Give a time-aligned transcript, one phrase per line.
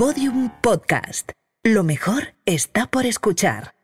[0.00, 1.32] Podium Podcast.
[1.62, 3.74] Lo mejor está por escuchar.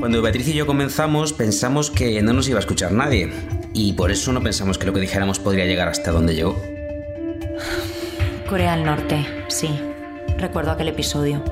[0.00, 3.32] Cuando Beatriz y yo comenzamos pensamos que no nos iba a escuchar nadie
[3.72, 6.60] y por eso no pensamos que lo que dijéramos podría llegar hasta donde llegó.
[8.48, 9.68] Corea del Norte, sí.
[10.38, 11.44] Recuerdo aquel episodio.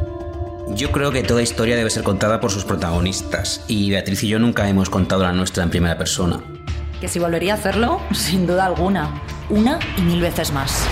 [0.74, 4.40] Yo creo que toda historia debe ser contada por sus protagonistas y Beatriz y yo
[4.40, 6.42] nunca hemos contado la nuestra en primera persona.
[7.00, 9.22] Que si volvería a hacerlo, sin duda alguna.
[9.48, 10.86] Una y mil veces más.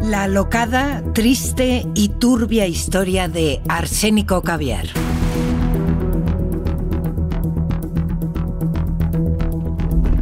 [0.00, 4.86] La locada, triste y turbia historia de Arsénico Caviar.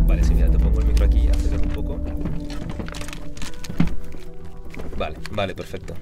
[0.09, 2.01] Vale, sí, mira, te pongo el micro aquí, acércate un poco.
[4.99, 5.95] Vale, vale, perfecto.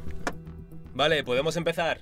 [0.94, 2.00] Vale, podemos empezar.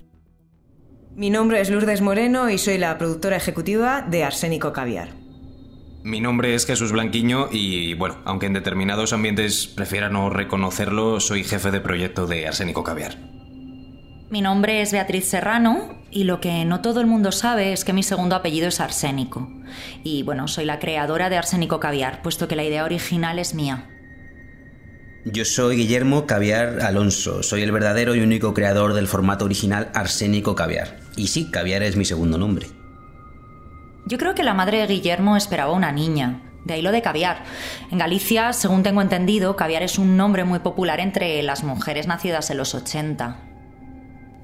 [1.15, 5.11] Mi nombre es Lourdes Moreno y soy la productora ejecutiva de Arsénico Caviar.
[6.03, 11.45] Mi nombre es Jesús Blanquiño y, bueno, aunque en determinados ambientes prefiera no reconocerlo, soy
[11.45, 13.19] jefe de proyecto de Arsénico Caviar.
[14.31, 17.93] Mi nombre es Beatriz Serrano y lo que no todo el mundo sabe es que
[17.93, 19.51] mi segundo apellido es Arsénico.
[20.03, 23.87] Y bueno, soy la creadora de Arsénico Caviar, puesto que la idea original es mía.
[25.27, 30.57] Yo soy Guillermo Caviar Alonso, soy el verdadero y único creador del formato original Arsénico
[30.57, 31.02] Caviar.
[31.17, 32.69] Y sí, Caviar es mi segundo nombre.
[34.07, 36.43] Yo creo que la madre de Guillermo esperaba una niña.
[36.65, 37.45] De ahí lo de caviar.
[37.91, 42.51] En Galicia, según tengo entendido, caviar es un nombre muy popular entre las mujeres nacidas
[42.51, 43.49] en los 80.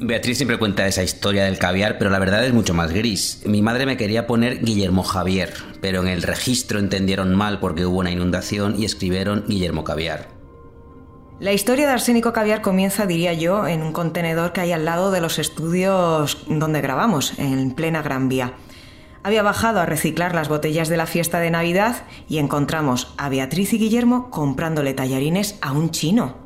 [0.01, 3.43] Beatriz siempre cuenta esa historia del caviar, pero la verdad es mucho más gris.
[3.47, 7.99] Mi madre me quería poner Guillermo Javier, pero en el registro entendieron mal porque hubo
[7.99, 10.38] una inundación y escribieron Guillermo Caviar.
[11.41, 15.13] La historia de Arsénico Caviar comienza, diría yo, en un contenedor que hay al lado
[15.13, 18.55] de los estudios donde grabamos, en plena Gran Vía.
[19.23, 23.73] Había bajado a reciclar las botellas de la fiesta de Navidad y encontramos a Beatriz
[23.73, 26.39] y Guillermo comprándole tallarines a un chino.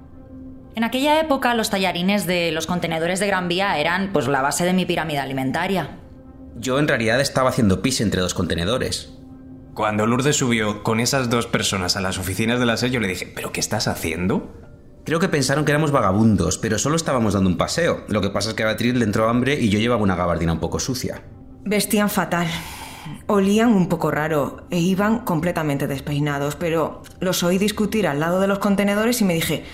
[0.74, 4.66] En aquella época los tallarines de los contenedores de Gran Vía eran pues la base
[4.66, 6.00] de mi pirámide alimentaria.
[6.56, 9.14] Yo en realidad estaba haciendo pis entre dos contenedores.
[9.72, 13.08] Cuando Lourdes subió con esas dos personas a las oficinas de la SER, yo le
[13.08, 14.52] dije, ¿pero qué estás haciendo?
[15.04, 18.04] Creo que pensaron que éramos vagabundos, pero solo estábamos dando un paseo.
[18.08, 20.52] Lo que pasa es que a Beatriz le entró hambre y yo llevaba una gabardina
[20.52, 21.24] un poco sucia.
[21.64, 22.46] Vestían fatal.
[23.26, 28.46] Olían un poco raro e iban completamente despeinados, pero los oí discutir al lado de
[28.46, 29.64] los contenedores y me dije,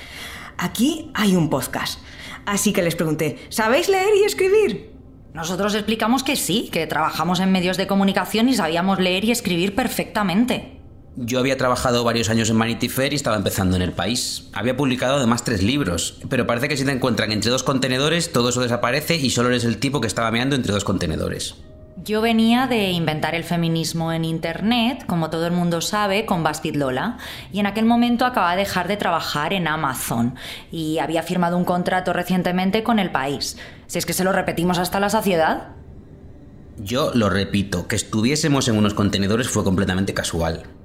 [0.56, 2.00] aquí hay un podcast.
[2.47, 4.93] Así que les pregunté, ¿sabéis leer y escribir?
[5.34, 9.75] Nosotros explicamos que sí, que trabajamos en medios de comunicación y sabíamos leer y escribir
[9.75, 10.78] perfectamente.
[11.21, 14.49] Yo había trabajado varios años en Vanity Fair y estaba empezando en el país.
[14.53, 18.51] Había publicado además tres libros, pero parece que si te encuentran entre dos contenedores, todo
[18.51, 21.56] eso desaparece y solo eres el tipo que estaba meando entre dos contenedores.
[22.05, 26.77] Yo venía de inventar el feminismo en Internet, como todo el mundo sabe, con Bastid
[26.77, 27.19] Lola,
[27.53, 30.37] y en aquel momento acababa de dejar de trabajar en Amazon
[30.71, 33.56] y había firmado un contrato recientemente con El País.
[33.89, 35.71] Si es que se lo repetimos hasta la saciedad.
[36.77, 40.78] Yo lo repito, que estuviésemos en unos contenedores fue completamente casual.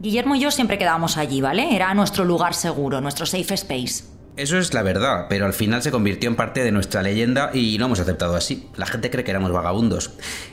[0.00, 1.74] Guillermo y yo siempre quedábamos allí, ¿vale?
[1.74, 4.04] Era nuestro lugar seguro, nuestro safe space.
[4.36, 7.76] Eso es la verdad, pero al final se convirtió en parte de nuestra leyenda y
[7.76, 8.68] lo hemos aceptado así.
[8.76, 10.12] La gente cree que éramos vagabundos.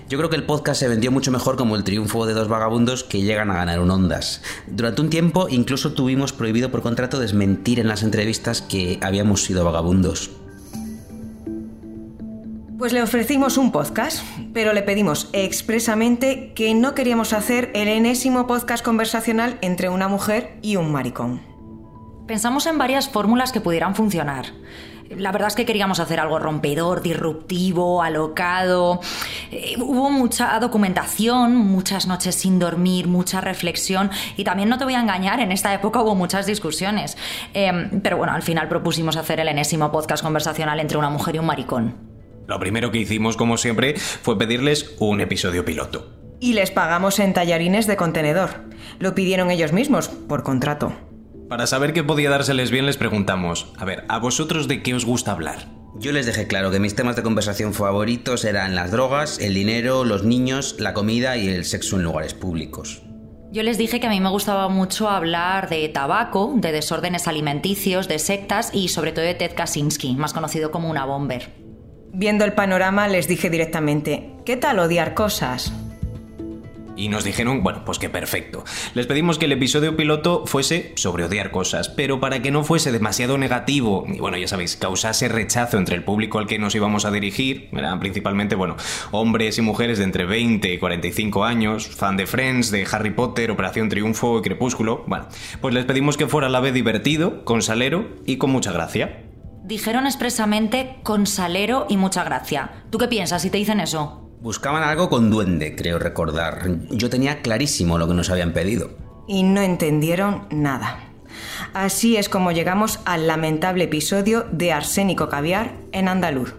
[0.09, 3.03] Yo creo que el podcast se vendió mucho mejor como el triunfo de dos vagabundos
[3.03, 4.41] que llegan a ganar un Ondas.
[4.65, 9.63] Durante un tiempo incluso tuvimos prohibido por contrato desmentir en las entrevistas que habíamos sido
[9.63, 10.31] vagabundos.
[12.77, 14.21] Pues le ofrecimos un podcast,
[14.53, 20.57] pero le pedimos expresamente que no queríamos hacer el enésimo podcast conversacional entre una mujer
[20.61, 21.41] y un maricón.
[22.27, 24.47] Pensamos en varias fórmulas que pudieran funcionar.
[25.09, 28.99] La verdad es que queríamos hacer algo rompedor, disruptivo, alocado.
[29.51, 34.95] Eh, hubo mucha documentación, muchas noches sin dormir, mucha reflexión y también no te voy
[34.95, 37.15] a engañar, en esta época hubo muchas discusiones.
[37.53, 37.71] Eh,
[38.03, 41.45] pero bueno, al final propusimos hacer el enésimo podcast conversacional entre una mujer y un
[41.45, 42.14] maricón.
[42.47, 46.11] Lo primero que hicimos, como siempre, fue pedirles un episodio piloto.
[46.39, 48.65] Y les pagamos en tallarines de contenedor.
[48.99, 50.93] Lo pidieron ellos mismos, por contrato.
[51.49, 55.05] Para saber qué podía dárseles bien les preguntamos, a ver, ¿a vosotros de qué os
[55.05, 55.67] gusta hablar?
[55.97, 60.03] Yo les dejé claro que mis temas de conversación favoritos eran las drogas, el dinero,
[60.03, 63.01] los niños, la comida y el sexo en lugares públicos.
[63.51, 68.09] Yo les dije que a mí me gustaba mucho hablar de tabaco, de desórdenes alimenticios,
[68.09, 71.64] de sectas y sobre todo de Ted Kaczynski, más conocido como una bomber.
[72.17, 75.73] Viendo el panorama les dije directamente, ¿qué tal odiar cosas?
[76.95, 78.63] Y nos dijeron, bueno, pues que perfecto.
[78.93, 82.93] Les pedimos que el episodio piloto fuese sobre odiar cosas, pero para que no fuese
[82.93, 87.03] demasiado negativo y bueno, ya sabéis, causase rechazo entre el público al que nos íbamos
[87.03, 88.77] a dirigir, eran principalmente, bueno,
[89.11, 93.51] hombres y mujeres de entre 20 y 45 años, fan de Friends, de Harry Potter,
[93.51, 95.27] Operación Triunfo y Crepúsculo, bueno,
[95.59, 99.24] pues les pedimos que fuera a la vez divertido, con salero y con mucha gracia.
[99.65, 102.69] Dijeron expresamente con salero y mucha gracia.
[102.91, 104.29] ¿Tú qué piensas si te dicen eso?
[104.39, 106.69] Buscaban algo con duende, creo recordar.
[106.91, 108.91] Yo tenía clarísimo lo que nos habían pedido.
[109.27, 110.99] Y no entendieron nada.
[111.73, 116.53] Así es como llegamos al lamentable episodio de Arsénico Caviar en Andaluz.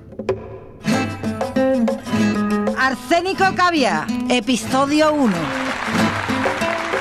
[2.76, 5.32] Arsénico Caviar, episodio 1.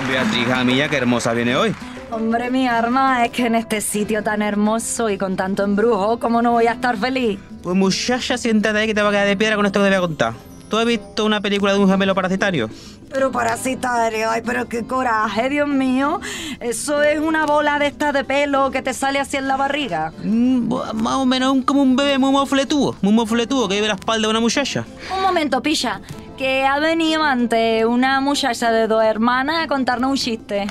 [0.08, 1.75] Beatriz Jamilla, qué hermosa viene hoy.
[2.16, 6.42] Hombre, mi arma, es que en este sitio tan hermoso y con tanto embrujo, ¿cómo
[6.42, 7.38] no voy a estar feliz?
[7.62, 9.90] Pues muchacha, siéntate ahí que te va a quedar de piedra con esto que te
[9.90, 10.34] voy a contar.
[10.70, 12.70] ¿Tú has visto una película de un gemelo parasitario?
[13.12, 16.22] Pero parasitario, ay, pero qué coraje, Dios mío.
[16.62, 20.14] Eso es una bola de esta de pelo que te sale así en la barriga.
[20.24, 24.28] Mm, más o menos como un bebé muy mofletudo, muy mofletudo que lleve la espalda
[24.28, 24.86] de una muchacha.
[25.14, 26.00] Un momento, pilla,
[26.38, 30.66] que ha venido antes una muchacha de dos hermanas a contarnos un chiste.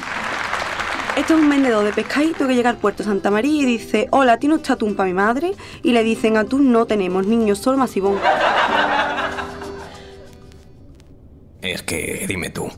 [1.16, 4.38] Esto es un vendedor de pescadito que llega al puerto Santa María y dice, hola,
[4.38, 5.52] ¿tiene usted atún para mi madre?
[5.84, 8.19] Y le dicen, atún no tenemos, niños, solo masivón.
[11.62, 12.69] Es que dime tú.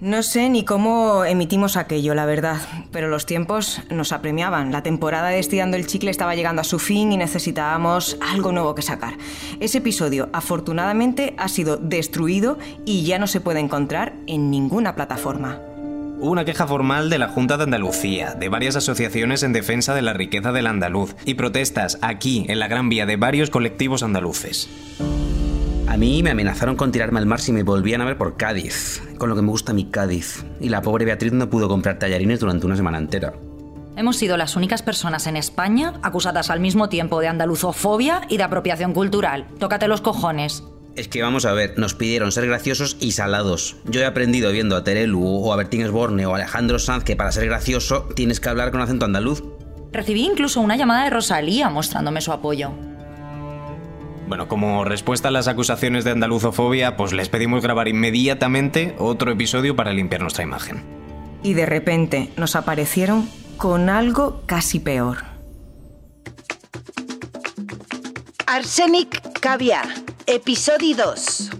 [0.00, 2.60] No sé ni cómo emitimos aquello, la verdad,
[2.90, 4.70] pero los tiempos nos apremiaban.
[4.70, 8.74] La temporada de Estirando el Chicle estaba llegando a su fin y necesitábamos algo nuevo
[8.74, 9.14] que sacar.
[9.60, 15.71] Ese episodio, afortunadamente, ha sido destruido y ya no se puede encontrar en ninguna plataforma.
[16.22, 20.02] Hubo una queja formal de la Junta de Andalucía, de varias asociaciones en defensa de
[20.02, 24.68] la riqueza del andaluz y protestas aquí, en la Gran Vía, de varios colectivos andaluces.
[25.88, 29.02] A mí me amenazaron con tirarme al mar si me volvían a ver por Cádiz,
[29.18, 30.44] con lo que me gusta mi Cádiz.
[30.60, 33.32] Y la pobre Beatriz no pudo comprar tallarines durante una semana entera.
[33.96, 38.44] Hemos sido las únicas personas en España acusadas al mismo tiempo de andaluzofobia y de
[38.44, 39.48] apropiación cultural.
[39.58, 40.62] Tócate los cojones.
[40.94, 43.76] Es que vamos a ver, nos pidieron ser graciosos y salados.
[43.86, 47.16] Yo he aprendido viendo a Terelu o a Bertín Esborne o a Alejandro Sanz que
[47.16, 49.42] para ser gracioso tienes que hablar con acento andaluz.
[49.90, 52.72] Recibí incluso una llamada de Rosalía mostrándome su apoyo.
[54.28, 59.76] Bueno, como respuesta a las acusaciones de andaluzofobia, pues les pedimos grabar inmediatamente otro episodio
[59.76, 60.82] para limpiar nuestra imagen.
[61.42, 65.18] Y de repente nos aparecieron con algo casi peor.
[68.46, 69.88] Arsenic Caviar,
[70.32, 71.50] episodi 2.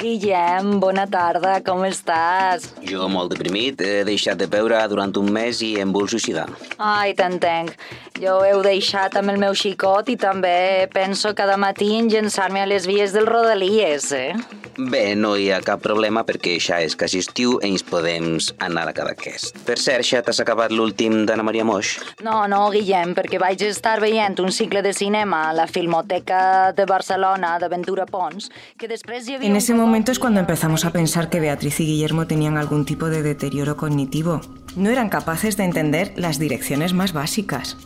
[0.00, 2.64] Guillem, bona tarda, com estàs?
[2.88, 6.46] Jo molt deprimit, he deixat de beure durant un mes i em vull suïcidar.
[6.80, 7.74] Ai, t'entenc.
[8.18, 12.58] Jo ho heu deixat amb el meu xicot i també penso cada matí en llançar-me
[12.58, 14.32] a les vies del Rodalies, eh?
[14.78, 18.26] Bé, no hi ha cap problema perquè ja és quasi estiu i ens podem
[18.62, 19.52] anar a Cadaqués.
[19.66, 21.92] Per cert, ja t'has acabat l'últim d'Anna Maria Moix?
[22.26, 26.86] No, no, Guillem, perquè vaig estar veient un cicle de cinema a la Filmoteca de
[26.90, 29.50] Barcelona de Ventura Pons, que després hi havia...
[29.50, 33.06] En ese momento es cuando empezamos a pensar que Beatriz y Guillermo tenían algún tipo
[33.10, 34.40] de deterioro cognitivo.
[34.74, 37.76] No eran capaces de entender las direcciones más básicas.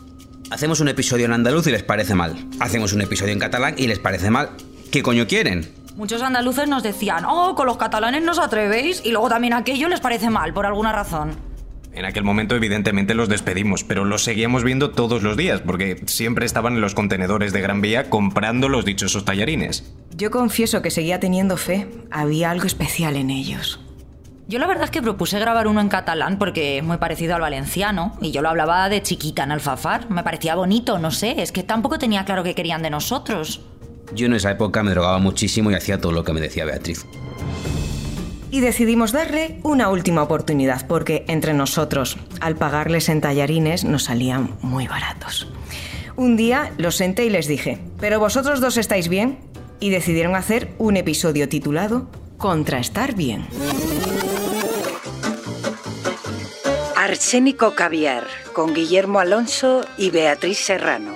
[0.53, 2.35] Hacemos un episodio en andaluz y les parece mal.
[2.59, 4.51] Hacemos un episodio en catalán y les parece mal.
[4.91, 5.67] ¿Qué coño quieren?
[5.95, 9.89] Muchos andaluces nos decían, oh, con los catalanes no os atrevéis, y luego también aquello
[9.89, 11.31] les parece mal, por alguna razón.
[11.91, 16.45] En aquel momento evidentemente los despedimos, pero los seguíamos viendo todos los días, porque siempre
[16.45, 19.91] estaban en los contenedores de Gran Vía comprando los dichosos tallarines.
[20.15, 21.87] Yo confieso que seguía teniendo fe.
[22.11, 23.79] Había algo especial en ellos.
[24.45, 27.41] Yo la verdad es que propuse grabar uno en catalán porque es muy parecido al
[27.41, 30.09] valenciano y yo lo hablaba de chiquita en Alfafar.
[30.09, 33.61] Me parecía bonito, no sé, es que tampoco tenía claro qué querían de nosotros.
[34.13, 37.05] Yo en esa época me drogaba muchísimo y hacía todo lo que me decía Beatriz.
[38.51, 44.51] Y decidimos darle una última oportunidad porque entre nosotros, al pagarles en tallarines, nos salían
[44.61, 45.47] muy baratos.
[46.15, 49.39] Un día los senté y les dije, ¿pero vosotros dos estáis bien?
[49.79, 53.47] Y decidieron hacer un episodio titulado Contra estar bien.
[57.13, 61.11] Arsénico Caviar, con Guillermo Alonso y Beatriz Serrano.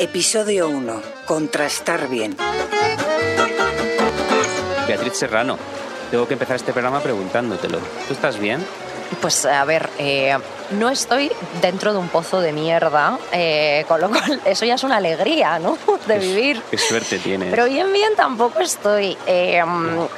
[0.00, 1.02] Episodio 1.
[1.24, 2.36] Contrastar bien.
[4.88, 5.56] Beatriz Serrano,
[6.10, 7.78] tengo que empezar este programa preguntándotelo.
[8.08, 8.58] ¿Tú estás bien?
[9.20, 10.36] Pues a ver, eh,
[10.70, 14.84] no estoy dentro de un pozo de mierda, eh, con lo cual eso ya es
[14.84, 15.76] una alegría, ¿no?
[16.06, 16.62] De vivir.
[16.70, 17.50] Qué suerte tienes.
[17.50, 19.16] Pero bien, bien tampoco estoy.
[19.26, 19.62] Eh,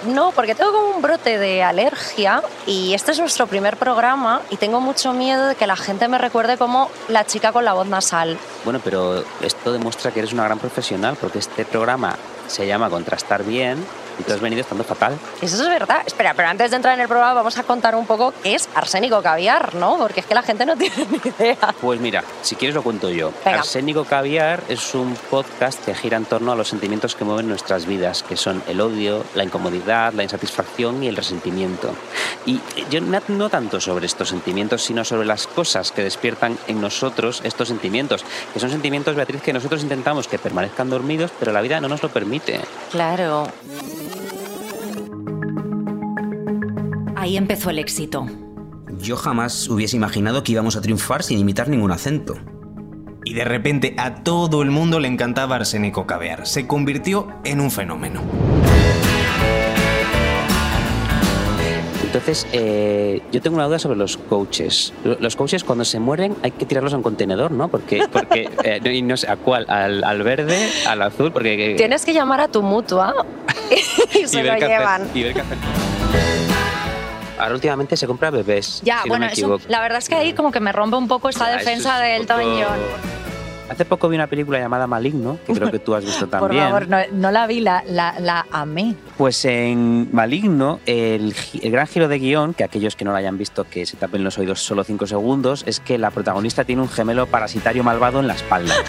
[0.07, 4.57] no, porque tengo como un brote de alergia y este es nuestro primer programa y
[4.57, 7.87] tengo mucho miedo de que la gente me recuerde como la chica con la voz
[7.87, 8.39] nasal.
[8.65, 13.45] Bueno, pero esto demuestra que eres una gran profesional porque este programa se llama Contrastar
[13.45, 13.85] Bien
[14.23, 15.19] Y tú has venido estando fatal.
[15.41, 16.03] Eso es verdad.
[16.07, 18.69] Espera, pero antes de entrar en el programa vamos a contar un poco qué es
[18.73, 19.99] arsénico caviar, ¿no?
[19.99, 21.75] Porque es que la gente no tiene ni idea.
[21.81, 23.33] Pues mira, si quieres lo cuento yo.
[23.45, 23.59] Venga.
[23.59, 27.85] Arsénico Caviar es un podcast que gira en torno a los sentimientos que mueven nuestras
[27.87, 31.95] vidas, que son el odio, la incomodidad, la insatisfacción y el resentimiento.
[32.47, 32.61] Y
[32.91, 37.41] yo no, no tanto sobre estos sentimientos, sino sobre las cosas que despiertan en nosotros
[37.45, 41.81] estos sentimientos, que son sentimientos, Beatriz, que nosotros intentamos que permanezcan dormidos, pero la vida
[41.81, 42.61] no nos lo permite.
[42.91, 43.49] Claro.
[47.23, 48.27] Ahí empezó el éxito.
[48.99, 52.35] Yo jamás hubiese imaginado que íbamos a triunfar sin imitar ningún acento.
[53.25, 56.49] Y de repente a todo el mundo le encantaba Arsénico Caviar.
[56.49, 58.23] Se convirtió en un fenómeno.
[62.03, 64.93] Entonces, eh, yo tengo una duda sobre los coaches.
[65.05, 67.69] Lo- Los coaches cuando se mueren hay que tirarlos a un contenedor, ¿no?
[67.69, 71.75] Porque, porque eh, no- y no sé a cuál, al, al verde, al azul, porque...
[71.77, 73.15] Tienes que llamar a tu mutua
[74.13, 75.09] y se lo ver qué hacer, llevan.
[75.15, 75.59] y ver qué hacer.
[77.39, 78.81] Ahora últimamente se compra bebés.
[78.85, 80.97] Ya, si bueno, no me eso, la verdad es que ahí como que me rompe
[80.97, 82.43] un poco esta Ya, defensa es del poco-.
[83.71, 86.65] Hace poco vi una película llamada Maligno, que creo que tú has visto Por también.
[86.65, 88.95] favor, no, no la vi, la, la, la amé.
[89.17, 93.39] Pues en Maligno, el, el gran giro de guion, que aquellos que no lo hayan
[93.39, 96.89] visto que se tapen los oídos solo 5 segundos, es que la protagonista tiene un
[96.91, 98.75] gemelo parasitario malvado en la espalda.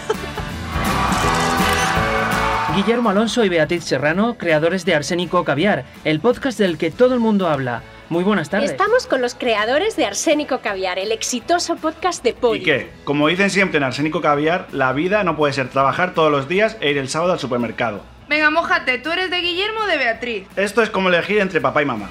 [2.76, 7.20] Guillermo Alonso y Beatriz Serrano, creadores de Arsénico Caviar, el podcast del que todo el
[7.20, 7.82] mundo habla.
[8.10, 8.70] Muy buenas tardes.
[8.70, 12.60] Estamos con los creadores de Arsénico Caviar, el exitoso podcast de Poli.
[12.60, 12.90] ¿Y qué?
[13.04, 16.76] Como dicen siempre en Arsénico Caviar, la vida no puede ser trabajar todos los días
[16.80, 18.02] e ir el sábado al supermercado.
[18.28, 20.46] Venga, mojate, ¿tú eres de Guillermo o de Beatriz?
[20.56, 22.08] Esto es como elegir entre papá y mamá.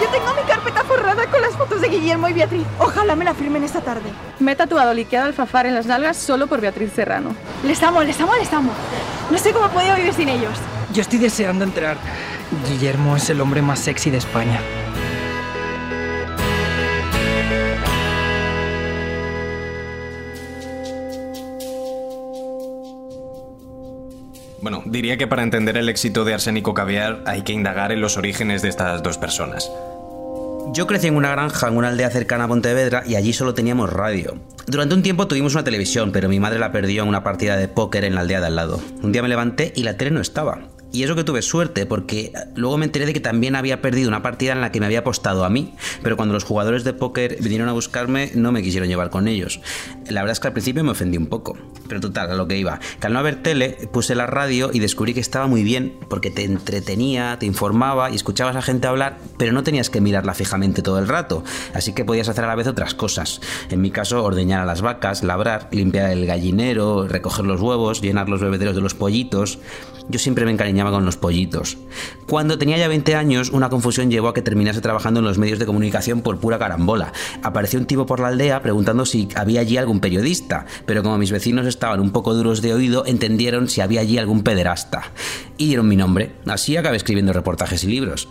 [0.00, 2.64] Yo tengo mi carpeta forrada con las fotos de Guillermo y Beatriz.
[2.78, 4.10] Ojalá me la firmen esta tarde.
[4.38, 7.34] Me he tatuado liqueado alfafar en las nalgas solo por Beatriz Serrano.
[7.64, 8.72] Les amo, les amo, les amo.
[9.30, 10.56] No sé cómo he podido vivir sin ellos.
[10.92, 11.96] Yo estoy deseando entrar.
[12.68, 14.60] Guillermo es el hombre más sexy de España.
[24.68, 28.18] Bueno, diría que para entender el éxito de Arsénico Caviar hay que indagar en los
[28.18, 29.72] orígenes de estas dos personas.
[30.74, 33.90] Yo crecí en una granja en una aldea cercana a Pontevedra y allí solo teníamos
[33.90, 34.36] radio.
[34.66, 37.66] Durante un tiempo tuvimos una televisión, pero mi madre la perdió en una partida de
[37.66, 38.78] póker en la aldea de al lado.
[39.02, 40.58] Un día me levanté y la tele no estaba.
[40.90, 44.22] Y eso que tuve suerte, porque luego me enteré de que también había perdido una
[44.22, 47.36] partida en la que me había apostado a mí, pero cuando los jugadores de póker
[47.40, 49.60] vinieron a buscarme no me quisieron llevar con ellos.
[50.08, 52.56] La verdad es que al principio me ofendí un poco, pero total, a lo que
[52.56, 52.80] iba.
[53.00, 56.30] Que al no haber tele, puse la radio y descubrí que estaba muy bien, porque
[56.30, 60.80] te entretenía, te informaba y escuchabas a gente hablar, pero no tenías que mirarla fijamente
[60.80, 63.42] todo el rato, así que podías hacer a la vez otras cosas.
[63.68, 68.30] En mi caso, ordeñar a las vacas, labrar, limpiar el gallinero, recoger los huevos, llenar
[68.30, 69.58] los bebederos de los pollitos.
[70.08, 70.52] Yo siempre me
[70.84, 71.76] con los pollitos.
[72.26, 75.58] Cuando tenía ya 20 años, una confusión llevó a que terminase trabajando en los medios
[75.58, 77.12] de comunicación por pura carambola.
[77.42, 81.32] Apareció un tipo por la aldea preguntando si había allí algún periodista, pero como mis
[81.32, 85.12] vecinos estaban un poco duros de oído, entendieron si había allí algún pederasta.
[85.56, 86.32] Y dieron mi nombre.
[86.46, 88.28] Así acabé escribiendo reportajes y libros.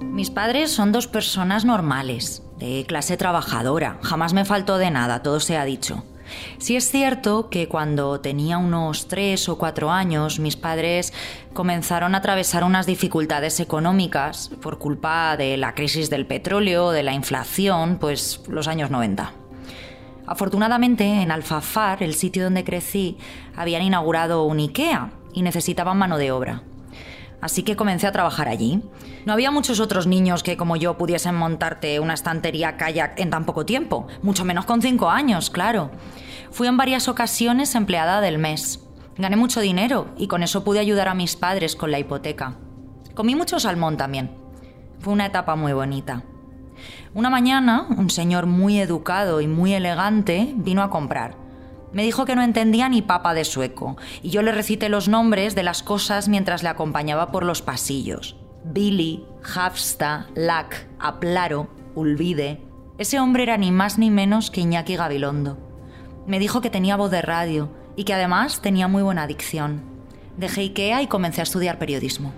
[0.00, 3.98] Mis padres son dos personas normales, de clase trabajadora.
[4.02, 6.04] Jamás me faltó de nada, todo se ha dicho.
[6.58, 11.12] Sí es cierto que cuando tenía unos tres o cuatro años, mis padres
[11.52, 17.12] comenzaron a atravesar unas dificultades económicas por culpa de la crisis del petróleo, de la
[17.12, 19.32] inflación, pues los años 90.
[20.26, 23.18] Afortunadamente, en Alfafar, el sitio donde crecí,
[23.56, 26.62] habían inaugurado un IKEA y necesitaban mano de obra.
[27.44, 28.80] Así que comencé a trabajar allí.
[29.26, 33.44] No había muchos otros niños que, como yo, pudiesen montarte una estantería kayak en tan
[33.44, 35.90] poco tiempo, mucho menos con cinco años, claro.
[36.50, 38.80] Fui en varias ocasiones empleada del mes.
[39.18, 42.56] Gané mucho dinero y con eso pude ayudar a mis padres con la hipoteca.
[43.14, 44.30] Comí mucho salmón también.
[45.00, 46.22] Fue una etapa muy bonita.
[47.12, 51.43] Una mañana, un señor muy educado y muy elegante vino a comprar.
[51.94, 55.54] Me dijo que no entendía ni papa de sueco, y yo le recité los nombres
[55.54, 58.36] de las cosas mientras le acompañaba por los pasillos.
[58.64, 59.24] Billy,
[59.54, 62.60] Hafsta, Lack, Aplaro, Ulvide.
[62.98, 65.56] Ese hombre era ni más ni menos que Iñaki Gabilondo.
[66.26, 69.82] Me dijo que tenía voz de radio y que además tenía muy buena dicción.
[70.36, 72.32] Dejé IKEA y comencé a estudiar periodismo.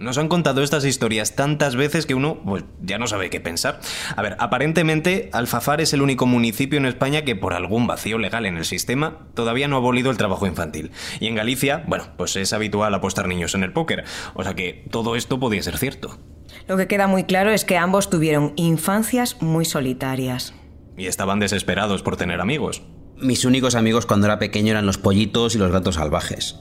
[0.00, 3.80] Nos han contado estas historias tantas veces que uno pues, ya no sabe qué pensar.
[4.16, 8.46] A ver, aparentemente Alfafar es el único municipio en España que por algún vacío legal
[8.46, 10.90] en el sistema todavía no ha abolido el trabajo infantil.
[11.20, 14.04] Y en Galicia, bueno, pues es habitual apostar niños en el póker.
[14.32, 16.18] O sea que todo esto podía ser cierto.
[16.66, 20.54] Lo que queda muy claro es que ambos tuvieron infancias muy solitarias.
[20.96, 22.80] Y estaban desesperados por tener amigos.
[23.18, 26.56] Mis únicos amigos cuando era pequeño eran los pollitos y los gatos salvajes.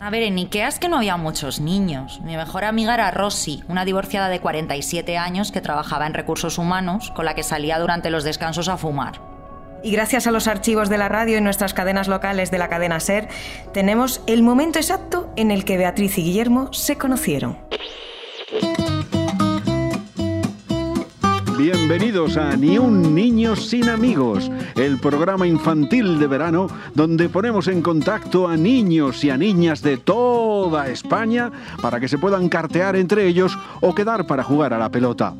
[0.00, 2.20] A ver, en Ikea es que no había muchos niños.
[2.22, 7.10] Mi mejor amiga era Rosy, una divorciada de 47 años que trabajaba en recursos humanos,
[7.16, 9.20] con la que salía durante los descansos a fumar.
[9.82, 13.00] Y gracias a los archivos de la radio y nuestras cadenas locales de la cadena
[13.00, 13.28] SER,
[13.72, 17.58] tenemos el momento exacto en el que Beatriz y Guillermo se conocieron.
[21.58, 27.82] Bienvenidos a Ni un niño sin amigos, el programa infantil de verano donde ponemos en
[27.82, 31.50] contacto a niños y a niñas de toda España
[31.82, 35.34] para que se puedan cartear entre ellos o quedar para jugar a la pelota.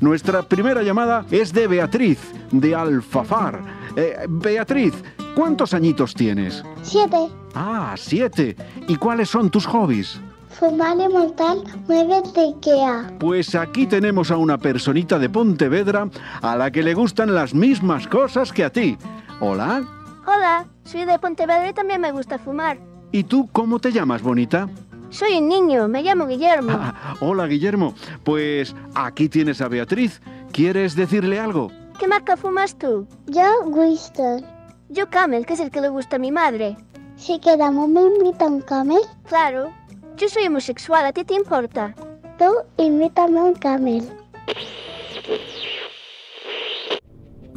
[0.00, 2.20] Nuestra primera llamada es de Beatriz,
[2.52, 3.60] de Alfafar.
[3.96, 4.94] Eh, Beatriz,
[5.34, 6.62] ¿cuántos añitos tienes?
[6.82, 7.16] Siete.
[7.56, 8.54] Ah, siete.
[8.86, 10.20] ¿Y cuáles son tus hobbies?
[10.58, 11.56] Fumar y montar
[11.88, 13.12] muebles de Ikea.
[13.18, 16.08] Pues aquí tenemos a una personita de Pontevedra
[16.42, 18.96] a la que le gustan las mismas cosas que a ti.
[19.40, 19.82] Hola.
[20.26, 22.78] Hola, soy de Pontevedra y también me gusta fumar.
[23.10, 24.68] ¿Y tú cómo te llamas, bonita?
[25.10, 26.72] Soy un niño, me llamo Guillermo.
[26.72, 27.94] Ah, hola, Guillermo.
[28.22, 30.20] Pues aquí tienes a Beatriz.
[30.52, 31.70] ¿Quieres decirle algo?
[31.98, 33.06] ¿Qué marca fumas tú?
[33.26, 34.44] Yo, Winston.
[34.88, 36.76] Yo, Camel, que es el que le gusta a mi madre.
[37.16, 39.00] Si quedamos, me invita un Camel.
[39.28, 39.72] Claro.
[40.16, 41.92] Yo soy homosexual, ¿a ti te importa?
[42.38, 42.44] Tú
[42.76, 44.04] invítame a un Camel.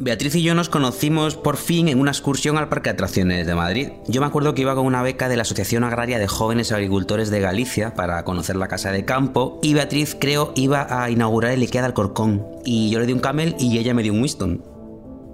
[0.00, 3.54] Beatriz y yo nos conocimos por fin en una excursión al Parque de Atracciones de
[3.54, 3.90] Madrid.
[4.08, 7.30] Yo me acuerdo que iba con una beca de la Asociación Agraria de Jóvenes Agricultores
[7.30, 11.62] de Galicia para conocer la casa de campo y Beatriz creo iba a inaugurar el
[11.62, 14.64] Ikea de Alcorcón y yo le di un camel y ella me dio un Winston.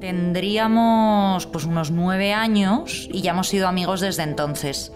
[0.00, 4.92] Tendríamos pues unos nueve años y ya hemos sido amigos desde entonces.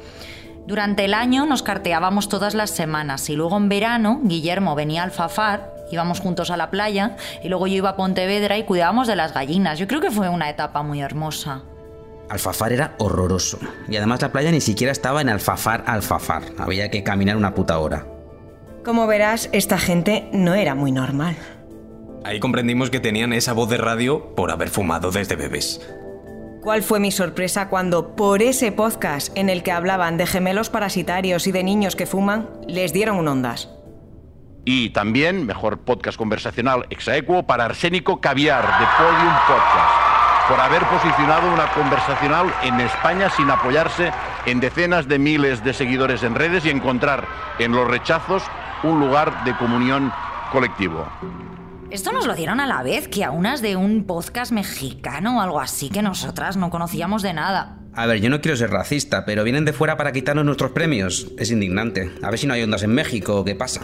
[0.69, 5.13] Durante el año nos carteábamos todas las semanas y luego en verano Guillermo venía al
[5.13, 9.17] Fafar, íbamos juntos a la playa y luego yo iba a Pontevedra y cuidábamos de
[9.17, 9.79] las gallinas.
[9.79, 11.63] Yo creo que fue una etapa muy hermosa.
[12.29, 13.59] Alfafar era horroroso
[13.89, 17.79] y además la playa ni siquiera estaba en Alfafar Alfafar, había que caminar una puta
[17.79, 18.07] hora.
[18.85, 21.35] Como verás, esta gente no era muy normal.
[22.25, 25.81] Ahí comprendimos que tenían esa voz de radio por haber fumado desde bebés.
[26.61, 31.47] ¿Cuál fue mi sorpresa cuando, por ese podcast en el que hablaban de gemelos parasitarios
[31.47, 33.71] y de niños que fuman, les dieron un ondas?
[34.65, 41.53] Y también, mejor podcast conversacional exaequo para Arsénico Caviar, de Podium Podcast, por haber posicionado
[41.55, 44.11] una conversacional en España sin apoyarse
[44.45, 47.27] en decenas de miles de seguidores en redes y encontrar
[47.61, 48.43] en los rechazos
[48.83, 50.13] un lugar de comunión
[50.51, 51.07] colectivo.
[51.91, 55.41] Esto nos lo dieron a la vez que a unas de un podcast mexicano o
[55.41, 57.79] algo así que nosotras no conocíamos de nada.
[57.95, 61.29] A ver, yo no quiero ser racista, pero vienen de fuera para quitarnos nuestros premios.
[61.39, 62.13] Es indignante.
[62.23, 63.81] A ver si no hay ondas en México o qué pasa.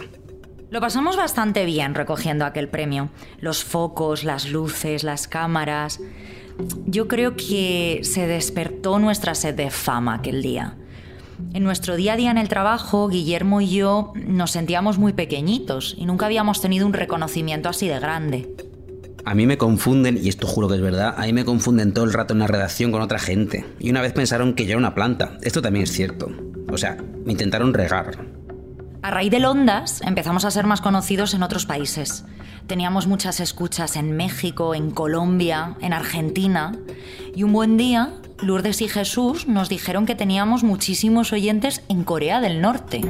[0.69, 3.09] Lo pasamos bastante bien recogiendo aquel premio.
[3.39, 5.99] Los focos, las luces, las cámaras.
[6.85, 10.77] Yo creo que se despertó nuestra sed de fama aquel día.
[11.53, 15.95] En nuestro día a día en el trabajo, Guillermo y yo nos sentíamos muy pequeñitos
[15.97, 18.49] y nunca habíamos tenido un reconocimiento así de grande.
[19.25, 22.05] A mí me confunden, y esto juro que es verdad, a mí me confunden todo
[22.05, 23.65] el rato en la redacción con otra gente.
[23.79, 25.37] Y una vez pensaron que yo era una planta.
[25.41, 26.29] Esto también es cierto.
[26.71, 28.19] O sea, me intentaron regar.
[29.01, 32.23] A raíz del Ondas empezamos a ser más conocidos en otros países.
[32.67, 36.71] Teníamos muchas escuchas en México, en Colombia, en Argentina.
[37.35, 42.41] Y un buen día, Lourdes y Jesús nos dijeron que teníamos muchísimos oyentes en Corea
[42.41, 43.01] del Norte.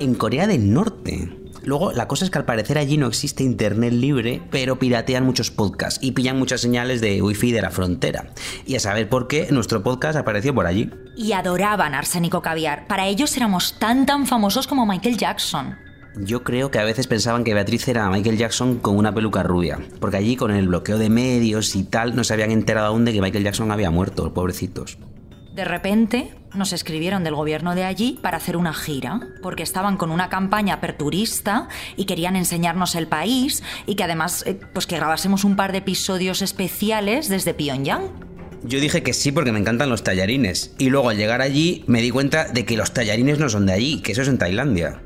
[0.00, 1.28] En Corea del Norte.
[1.62, 5.52] Luego, la cosa es que al parecer allí no existe internet libre, pero piratean muchos
[5.52, 8.26] podcasts y pillan muchas señales de wifi de la frontera.
[8.66, 10.90] Y a saber por qué nuestro podcast apareció por allí.
[11.16, 12.88] Y adoraban Arsénico Caviar.
[12.88, 15.78] Para ellos éramos tan tan famosos como Michael Jackson.
[16.16, 19.80] Yo creo que a veces pensaban que Beatriz era Michael Jackson con una peluca rubia,
[20.00, 23.12] porque allí con el bloqueo de medios y tal no se habían enterado aún de
[23.12, 24.96] que Michael Jackson había muerto, pobrecitos.
[25.54, 30.10] De repente nos escribieron del gobierno de allí para hacer una gira, porque estaban con
[30.10, 35.42] una campaña aperturista y querían enseñarnos el país y que además eh, pues que grabásemos
[35.42, 38.34] un par de episodios especiales desde Pyongyang.
[38.66, 40.74] Yo dije que sí porque me encantan los tallarines.
[40.78, 43.74] Y luego al llegar allí me di cuenta de que los tallarines no son de
[43.74, 45.02] allí, que eso es en Tailandia.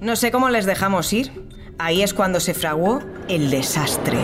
[0.00, 1.32] No sé cómo les dejamos ir.
[1.76, 4.18] Ahí es cuando se fraguó el desastre.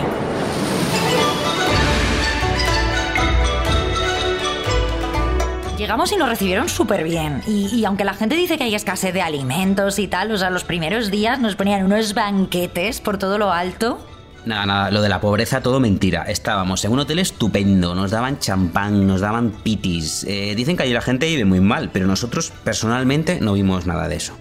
[5.76, 7.42] Llegamos y nos recibieron súper bien.
[7.46, 10.50] Y, y, aunque la gente dice que hay escasez de alimentos y tal, o sea,
[10.50, 13.98] los primeros días nos ponían unos banquetes por todo lo alto.
[14.46, 16.22] Nada, nada, lo de la pobreza todo mentira.
[16.22, 20.24] Estábamos en un hotel estupendo, nos daban champán, nos daban pitis.
[20.28, 24.06] Eh, dicen que allí la gente vive muy mal, pero nosotros personalmente no vimos nada
[24.06, 24.34] de eso.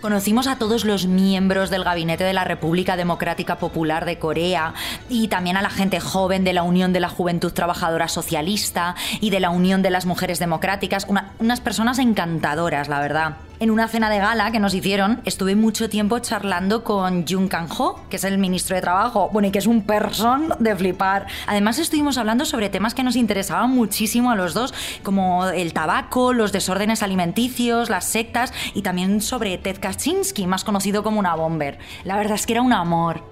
[0.00, 4.72] Conocimos a todos los miembros del gabinete de la República Democrática Popular de Corea
[5.08, 9.30] y también a la gente joven de la Unión de la Juventud Trabajadora Socialista y
[9.30, 13.36] de la Unión de las Mujeres Democráticas, una, unas personas encantadoras, la verdad.
[13.60, 18.00] En una cena de gala que nos hicieron, estuve mucho tiempo charlando con Jun Kang-ho,
[18.08, 21.26] que es el ministro de Trabajo, bueno, y que es un person de flipar.
[21.48, 26.32] Además, estuvimos hablando sobre temas que nos interesaban muchísimo a los dos, como el tabaco,
[26.32, 31.78] los desórdenes alimenticios, las sectas y también sobre Ted Kaczynski, más conocido como una bomber.
[32.04, 33.24] La verdad es que era un amor.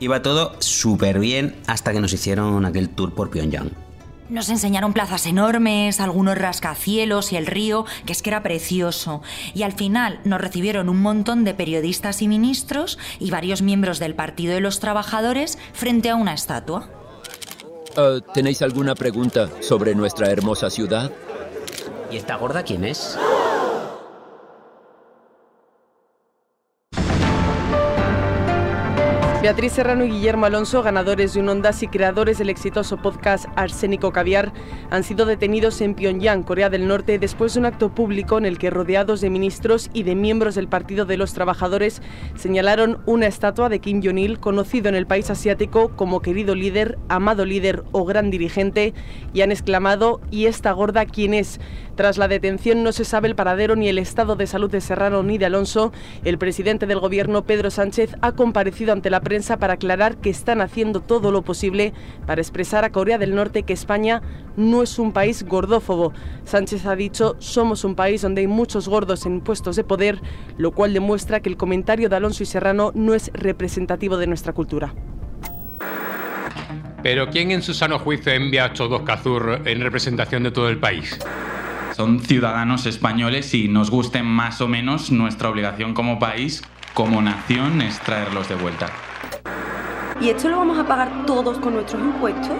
[0.00, 3.87] Iba todo súper bien hasta que nos hicieron aquel tour por Pyongyang.
[4.28, 9.22] Nos enseñaron plazas enormes, algunos rascacielos y el río, que es que era precioso.
[9.54, 14.14] Y al final nos recibieron un montón de periodistas y ministros y varios miembros del
[14.14, 16.90] Partido de los Trabajadores frente a una estatua.
[17.96, 21.10] Uh, ¿Tenéis alguna pregunta sobre nuestra hermosa ciudad?
[22.10, 23.18] ¿Y esta gorda quién es?
[29.40, 34.10] Beatriz Serrano y Guillermo Alonso, ganadores de un Ondas y creadores del exitoso podcast Arsénico
[34.10, 34.52] Caviar,
[34.90, 38.58] han sido detenidos en Pyongyang, Corea del Norte, después de un acto público en el
[38.58, 42.02] que, rodeados de ministros y de miembros del Partido de los Trabajadores,
[42.34, 47.44] señalaron una estatua de Kim Jong-il, conocido en el país asiático como querido líder, amado
[47.44, 48.92] líder o gran dirigente,
[49.32, 51.60] y han exclamado: ¿Y esta gorda quién es?
[51.98, 55.24] Tras la detención no se sabe el paradero ni el estado de salud de Serrano
[55.24, 55.92] ni de Alonso.
[56.22, 60.60] El presidente del gobierno, Pedro Sánchez, ha comparecido ante la prensa para aclarar que están
[60.60, 61.92] haciendo todo lo posible
[62.24, 64.22] para expresar a Corea del Norte que España
[64.56, 66.12] no es un país gordófobo.
[66.44, 70.20] Sánchez ha dicho, somos un país donde hay muchos gordos en puestos de poder,
[70.56, 74.52] lo cual demuestra que el comentario de Alonso y Serrano no es representativo de nuestra
[74.52, 74.94] cultura.
[77.02, 80.78] Pero ¿quién en su sano juicio envía a Chodos Cazur en representación de todo el
[80.78, 81.18] país?
[81.98, 86.62] Son ciudadanos españoles y nos guste más o menos nuestra obligación como país,
[86.94, 88.86] como nación, es traerlos de vuelta.
[90.20, 92.56] ¿Y esto lo vamos a pagar todos con nuestros impuestos?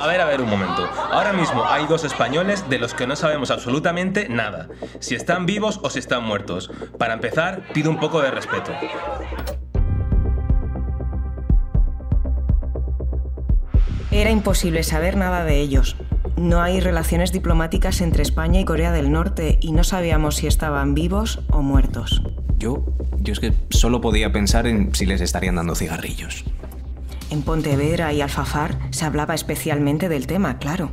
[0.00, 0.90] A ver, a ver, un momento.
[1.12, 4.66] Ahora mismo hay dos españoles de los que no sabemos absolutamente nada.
[4.98, 6.72] Si están vivos o si están muertos.
[6.98, 8.72] Para empezar, pido un poco de respeto.
[14.10, 15.96] Era imposible saber nada de ellos.
[16.36, 20.94] No hay relaciones diplomáticas entre España y Corea del Norte y no sabíamos si estaban
[20.94, 22.22] vivos o muertos.
[22.58, 22.84] Yo,
[23.18, 26.44] yo es que solo podía pensar en si les estarían dando cigarrillos.
[27.30, 30.90] En Pontevedra y Alfafar se hablaba especialmente del tema, claro.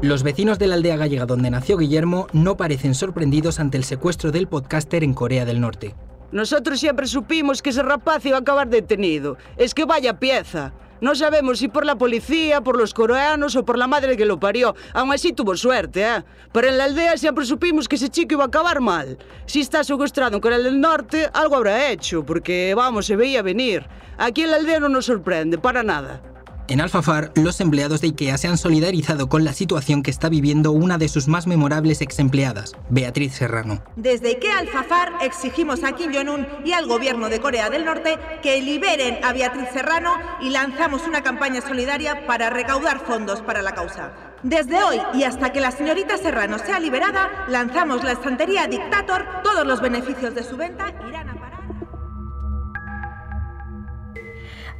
[0.00, 4.32] Los vecinos de la aldea gallega donde nació Guillermo no parecen sorprendidos ante el secuestro
[4.32, 5.94] del podcaster en Corea del Norte.
[6.32, 9.36] Nosotros siempre supimos que ese rapaz iba a acabar detenido.
[9.56, 10.72] Es que vaya pieza.
[11.00, 14.38] No sabemos si por la policía, por los coreanos o por la madre que lo
[14.38, 14.74] parió.
[14.92, 16.24] Aún así tuvo suerte, ¿eh?
[16.52, 19.18] Pero en la aldea siempre supimos que ese chico iba a acabar mal.
[19.46, 23.86] Si está secuestrado en Corea del Norte, algo habrá hecho, porque, vamos, se veía venir.
[24.18, 26.22] Aquí en la aldea no nos sorprende, para nada.
[26.66, 30.72] En Alfafar, los empleados de IKEA se han solidarizado con la situación que está viviendo
[30.72, 33.82] una de sus más memorables ex empleadas, Beatriz Serrano.
[33.96, 38.62] Desde IKEA Alfafar exigimos a Kim Jong-un y al gobierno de Corea del Norte que
[38.62, 44.14] liberen a Beatriz Serrano y lanzamos una campaña solidaria para recaudar fondos para la causa.
[44.42, 49.26] Desde hoy y hasta que la señorita Serrano sea liberada, lanzamos la estantería Dictator.
[49.42, 51.60] Todos los beneficios de su venta irán a parar.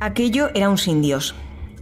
[0.01, 1.35] Aquello era un sin Dios.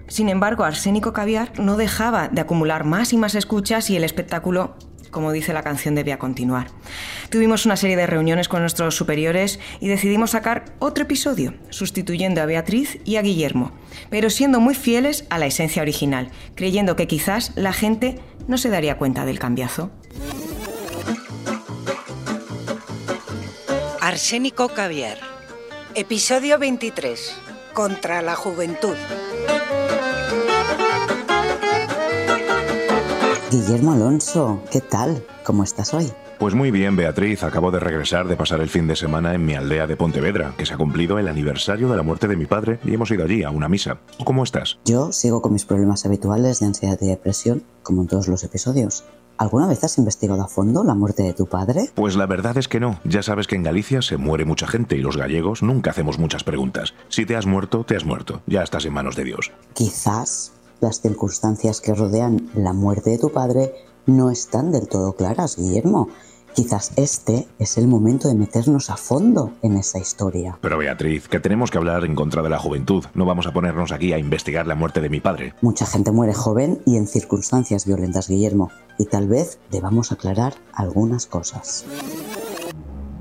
[0.09, 4.77] Sin embargo, Arsénico Caviar no dejaba de acumular más y más escuchas y el espectáculo,
[5.11, 6.69] como dice la canción, debía continuar.
[7.31, 12.47] Tuvimos una serie de reuniones con nuestros superiores y decidimos sacar otro episodio, sustituyendo a
[12.47, 13.73] Beatriz y a Guillermo,
[14.11, 18.71] pero siendo muy fieles a la esencia original, creyendo que quizás la gente no se
[18.71, 19.91] daría cuenta del cambiazo.
[24.01, 25.17] Arsénico Caviar.
[25.95, 27.35] Episodio 23.
[27.73, 28.97] Contra la juventud.
[33.53, 35.27] Guillermo Alonso, ¿qué tal?
[35.45, 36.11] ¿Cómo estás hoy?
[36.39, 37.43] Pues muy bien, Beatriz.
[37.43, 40.65] Acabo de regresar de pasar el fin de semana en mi aldea de Pontevedra, que
[40.65, 43.43] se ha cumplido el aniversario de la muerte de mi padre y hemos ido allí
[43.43, 43.99] a una misa.
[44.25, 44.79] ¿Cómo estás?
[44.87, 49.05] Yo sigo con mis problemas habituales de ansiedad y depresión, como en todos los episodios.
[49.37, 51.91] ¿Alguna vez has investigado a fondo la muerte de tu padre?
[51.95, 53.01] Pues la verdad es que no.
[53.05, 56.43] Ya sabes que en Galicia se muere mucha gente y los gallegos nunca hacemos muchas
[56.43, 56.95] preguntas.
[57.11, 58.41] Si te has muerto, te has muerto.
[58.47, 59.53] Ya estás en manos de Dios.
[59.75, 63.73] Quizás las circunstancias que rodean la muerte de tu padre
[64.05, 66.09] no están del todo claras, Guillermo.
[66.55, 70.59] Quizás este es el momento de meternos a fondo en esa historia.
[70.61, 73.05] Pero Beatriz, que tenemos que hablar en contra de la juventud.
[73.15, 75.55] No vamos a ponernos aquí a investigar la muerte de mi padre.
[75.63, 78.71] Mucha gente muere joven y en circunstancias violentas, Guillermo.
[78.99, 81.87] Y tal vez debamos aclarar algunas cosas.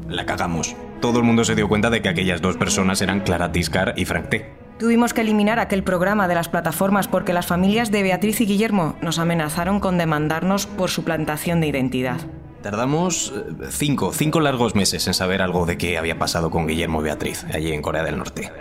[0.09, 0.75] La cagamos.
[0.99, 4.05] Todo el mundo se dio cuenta de que aquellas dos personas eran Clara Tiscar y
[4.05, 4.60] Frank T.
[4.81, 8.95] Tuvimos que eliminar aquel programa de las plataformas porque las familias de Beatriz y Guillermo
[8.99, 12.19] nos amenazaron con demandarnos por suplantación de identidad.
[12.63, 17.01] Tardamos eh, cinco, cinco largos meses en saber algo de qué había pasado con Guillermo
[17.01, 18.51] y Beatriz, allí en Corea del Norte.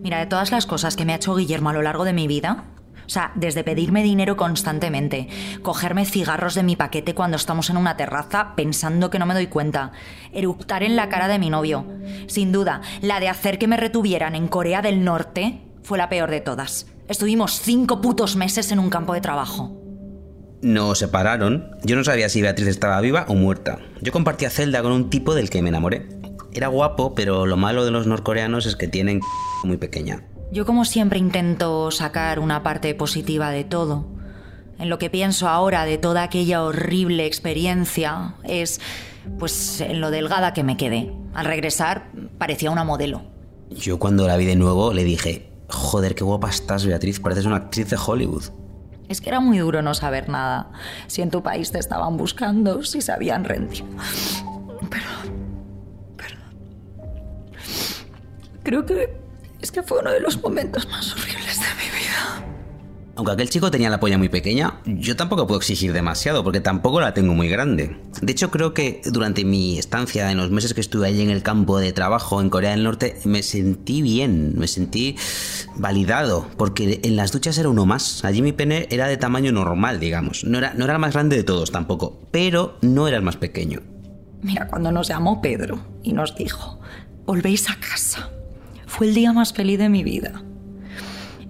[0.00, 2.26] Mira, de todas las cosas que me ha hecho Guillermo a lo largo de mi
[2.26, 2.64] vida,
[3.10, 5.26] o sea, desde pedirme dinero constantemente,
[5.62, 9.48] cogerme cigarros de mi paquete cuando estamos en una terraza pensando que no me doy
[9.48, 9.90] cuenta,
[10.30, 11.84] eructar en la cara de mi novio.
[12.28, 16.30] Sin duda, la de hacer que me retuvieran en Corea del Norte fue la peor
[16.30, 16.86] de todas.
[17.08, 19.76] Estuvimos cinco putos meses en un campo de trabajo.
[20.62, 21.68] Nos separaron.
[21.82, 23.80] Yo no sabía si Beatriz estaba viva o muerta.
[24.00, 26.06] Yo compartía celda con un tipo del que me enamoré.
[26.52, 29.18] Era guapo, pero lo malo de los norcoreanos es que tienen
[29.64, 30.22] muy pequeña.
[30.52, 34.06] Yo como siempre intento sacar una parte positiva de todo.
[34.80, 38.80] En lo que pienso ahora de toda aquella horrible experiencia es
[39.38, 41.12] pues en lo delgada que me quedé.
[41.34, 43.22] Al regresar parecía una modelo.
[43.70, 47.56] Yo cuando la vi de nuevo le dije, joder, qué guapa estás Beatriz, pareces una
[47.56, 48.44] actriz de Hollywood.
[49.08, 50.72] Es que era muy duro no saber nada.
[51.06, 53.86] Si en tu país te estaban buscando, si se habían rendido.
[54.88, 55.36] Perdón.
[56.16, 56.40] Perdón.
[58.64, 59.19] Creo que
[59.62, 62.46] es que fue uno de los momentos más horribles de mi vida.
[63.16, 67.02] Aunque aquel chico tenía la polla muy pequeña, yo tampoco puedo exigir demasiado, porque tampoco
[67.02, 67.98] la tengo muy grande.
[68.22, 71.42] De hecho, creo que durante mi estancia, en los meses que estuve allí en el
[71.42, 75.16] campo de trabajo en Corea del Norte, me sentí bien, me sentí
[75.76, 78.24] validado, porque en las duchas era uno más.
[78.24, 80.44] Allí mi pene era de tamaño normal, digamos.
[80.44, 83.36] No era, no era el más grande de todos tampoco, pero no era el más
[83.36, 83.80] pequeño.
[84.40, 86.80] Mira, cuando nos llamó Pedro y nos dijo,
[87.26, 88.30] volvéis a casa
[88.90, 90.42] fue el día más feliz de mi vida.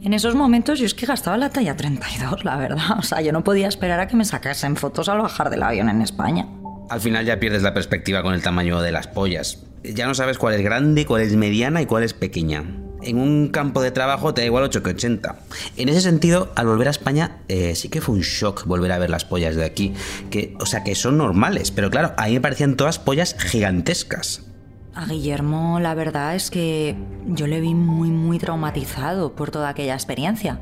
[0.02, 2.98] En esos momentos yo es que gastaba la talla 32, la verdad.
[2.98, 5.88] O sea, yo no podía esperar a que me sacasen fotos al bajar del avión
[5.88, 6.46] en España.
[6.90, 9.64] Al final ya pierdes la perspectiva con el tamaño de las pollas.
[9.82, 12.62] Ya no sabes cuál es grande, cuál es mediana y cuál es pequeña.
[13.02, 15.36] En un campo de trabajo te da igual 8 que 80.
[15.78, 18.98] En ese sentido, al volver a España, eh, sí que fue un shock volver a
[18.98, 19.94] ver las pollas de aquí.
[20.30, 24.49] Que, o sea, que son normales, pero claro, a mí me parecían todas pollas gigantescas.
[24.94, 29.94] A Guillermo la verdad es que yo le vi muy muy traumatizado por toda aquella
[29.94, 30.60] experiencia,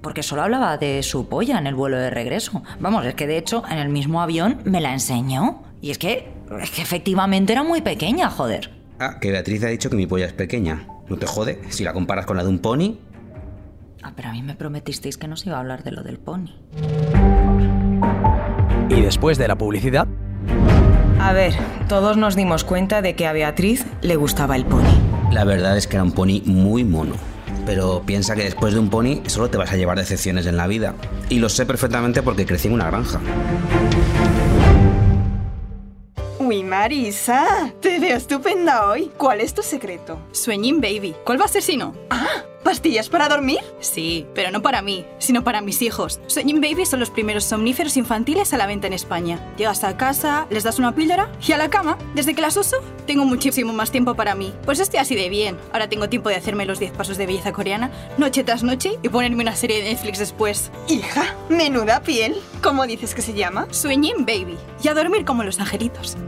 [0.00, 2.62] porque solo hablaba de su polla en el vuelo de regreso.
[2.78, 5.62] Vamos, es que de hecho en el mismo avión me la enseñó.
[5.80, 6.28] Y es que,
[6.60, 8.70] es que efectivamente era muy pequeña, joder.
[9.00, 10.86] Ah, que Beatriz ha dicho que mi polla es pequeña.
[11.08, 12.98] No te jode, si la comparas con la de un pony.
[14.02, 16.18] Ah, pero a mí me prometisteis que no se iba a hablar de lo del
[16.18, 16.48] pony.
[18.88, 20.06] Y después de la publicidad,
[21.20, 21.54] a ver,
[21.88, 24.84] todos nos dimos cuenta de que a Beatriz le gustaba el pony.
[25.32, 27.14] La verdad es que era un pony muy mono.
[27.66, 30.66] Pero piensa que después de un pony solo te vas a llevar decepciones en la
[30.66, 30.94] vida.
[31.28, 33.20] Y lo sé perfectamente porque crecí en una granja.
[36.38, 39.10] Uy, Marisa, te veo estupenda hoy.
[39.18, 40.18] ¿Cuál es tu secreto?
[40.32, 41.14] Sueñin Baby.
[41.24, 41.94] ¿Cuál va a ser si no?
[42.08, 43.60] Ah, ¿pastillas para dormir?
[43.80, 46.20] Sí, pero no para mí, sino para mis hijos.
[46.26, 49.40] Sueñin Baby son los primeros somníferos infantiles a la venta en España.
[49.56, 51.96] Llegas a casa, les das una píldora y a la cama.
[52.14, 52.76] Desde que las uso,
[53.06, 54.52] tengo muchísimo más tiempo para mí.
[54.66, 55.56] Pues estoy así de bien.
[55.72, 59.08] Ahora tengo tiempo de hacerme los 10 pasos de belleza coreana, noche tras noche, y
[59.08, 60.70] ponerme una serie de Netflix después.
[60.88, 62.36] Hija, menuda piel.
[62.62, 63.66] ¿Cómo dices que se llama?
[63.70, 64.58] Sueñin Baby.
[64.82, 66.18] Y a dormir como los angelitos.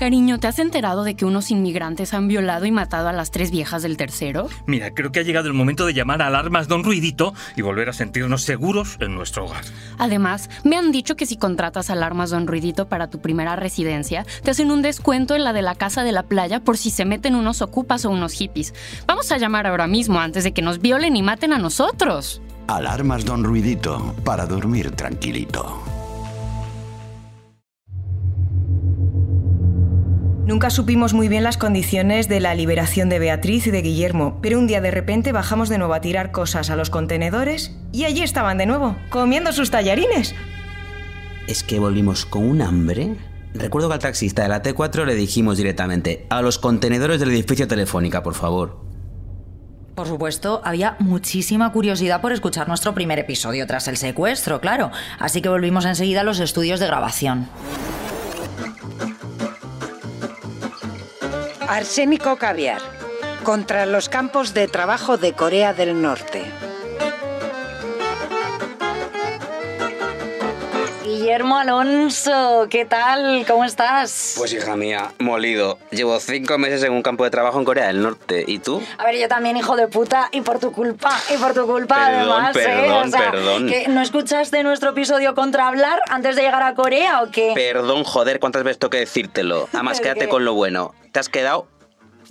[0.00, 3.50] Cariño, ¿te has enterado de que unos inmigrantes han violado y matado a las tres
[3.50, 4.48] viejas del tercero?
[4.64, 7.90] Mira, creo que ha llegado el momento de llamar a alarmas Don Ruidito y volver
[7.90, 9.62] a sentirnos seguros en nuestro hogar.
[9.98, 14.52] Además, me han dicho que si contratas alarmas Don Ruidito para tu primera residencia, te
[14.52, 17.34] hacen un descuento en la de la casa de la playa por si se meten
[17.34, 18.72] unos ocupas o unos hippies.
[19.06, 22.40] Vamos a llamar ahora mismo antes de que nos violen y maten a nosotros.
[22.68, 25.89] Alarmas Don Ruidito para dormir tranquilito.
[30.50, 34.58] Nunca supimos muy bien las condiciones de la liberación de Beatriz y de Guillermo, pero
[34.58, 38.22] un día de repente bajamos de nuevo a tirar cosas a los contenedores y allí
[38.24, 40.34] estaban de nuevo, comiendo sus tallarines.
[41.46, 43.14] Es que volvimos con un hambre.
[43.54, 47.68] Recuerdo que al taxista de la T4 le dijimos directamente, a los contenedores del edificio
[47.68, 48.80] Telefónica, por favor.
[49.94, 55.42] Por supuesto, había muchísima curiosidad por escuchar nuestro primer episodio tras el secuestro, claro, así
[55.42, 57.46] que volvimos enseguida a los estudios de grabación.
[61.70, 62.80] Arsénico Caviar.
[63.44, 66.42] Contra los campos de trabajo de Corea del Norte.
[71.30, 73.44] Guillermo Alonso, ¿qué tal?
[73.46, 74.34] ¿Cómo estás?
[74.36, 75.78] Pues hija mía, molido.
[75.92, 78.42] Llevo cinco meses en un campo de trabajo en Corea del Norte.
[78.48, 78.82] ¿Y tú?
[78.98, 81.94] A ver, yo también, hijo de puta, y por tu culpa, y por tu culpa
[82.08, 82.60] Perdón, además, ¿eh?
[82.64, 83.68] perdón, O sea, perdón.
[83.68, 87.52] ¿que ¿No escuchaste nuestro episodio contra hablar antes de llegar a Corea o qué?
[87.54, 89.68] Perdón, joder, ¿cuántas veces tengo que decírtelo?
[89.72, 90.28] Además, ¿El quédate qué?
[90.28, 90.96] con lo bueno.
[91.12, 91.68] Te has quedado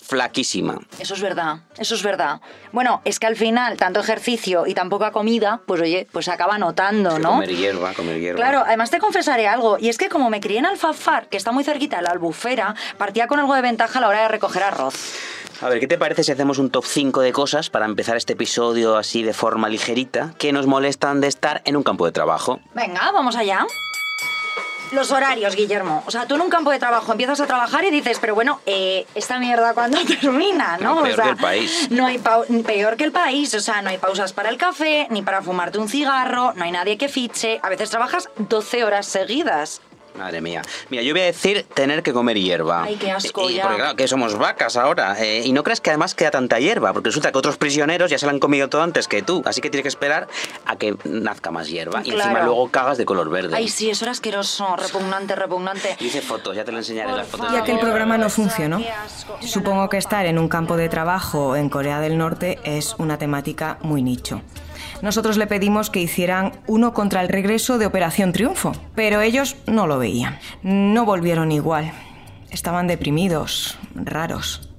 [0.09, 0.79] flaquísima.
[0.97, 2.41] Eso es verdad, eso es verdad.
[2.71, 6.31] Bueno, es que al final, tanto ejercicio y tan poca comida, pues oye, pues se
[6.31, 7.29] acaba notando, Que ¿no?
[7.33, 8.37] Comer hierba, comer hierba.
[8.37, 11.51] Claro, además te confesaré algo, y es que como me crié en Alfafar, que está
[11.51, 14.63] muy cerquita de la albufera, partía con algo de ventaja a la hora de recoger
[14.63, 14.95] arroz.
[15.61, 18.33] A ver, ¿qué te parece si hacemos un top 5 de cosas para empezar este
[18.33, 22.61] episodio así de forma ligerita que nos molestan de estar en un campo de trabajo?
[22.73, 23.67] Venga, vamos allá.
[24.91, 26.03] Los horarios, Guillermo.
[26.07, 28.59] O sea, tú en un campo de trabajo empiezas a trabajar y dices, pero bueno,
[28.65, 30.95] eh, esta mierda cuando termina, ¿no?
[30.95, 31.87] No, O peor sea, que el país.
[31.91, 32.19] No hay
[32.65, 33.53] peor que el país.
[33.53, 36.71] O sea, no hay pausas para el café, ni para fumarte un cigarro, no hay
[36.71, 37.59] nadie que fiche.
[37.61, 39.81] A veces trabajas 12 horas seguidas.
[40.17, 40.61] Madre mía.
[40.89, 42.83] Mira, yo voy a decir tener que comer hierba.
[42.83, 43.63] Ay, qué asco Y- ya.
[43.63, 45.15] Porque claro, que somos vacas ahora.
[45.23, 48.17] eh, y no creas que además queda tanta hierba, porque resulta que otros prisioneros ya
[48.17, 49.41] se la han comido todo antes que tú.
[49.45, 50.27] Así que tienes que esperar
[50.65, 52.01] a que nazca más hierba.
[52.03, 52.45] Y encima Claro.
[52.47, 53.55] luego cagas de color verde.
[53.55, 55.95] Ay, sí, eso era asqueroso, repugnante, repugnante.
[55.99, 57.51] Hice fotos, ya te lo enseñaré las fotos.
[57.51, 58.81] Ya que el programa no funcionó,
[59.41, 63.77] supongo que estar en un campo de trabajo en Corea del Norte es una temática
[63.81, 64.41] muy nicho.
[65.01, 69.87] Nosotros le pedimos que hicieran uno contra el regreso de Operación Triunfo, pero ellos no
[69.87, 70.39] lo veían.
[70.63, 71.91] No volvieron igual.
[72.51, 74.69] Estaban deprimidos, raros.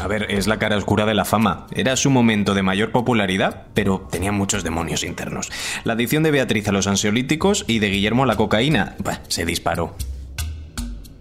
[0.00, 1.66] A ver, es la cara oscura de la fama.
[1.72, 5.50] Era su momento de mayor popularidad, pero tenía muchos demonios internos.
[5.84, 9.44] La adicción de Beatriz a los ansiolíticos y de Guillermo a la cocaína bah, se
[9.44, 9.94] disparó.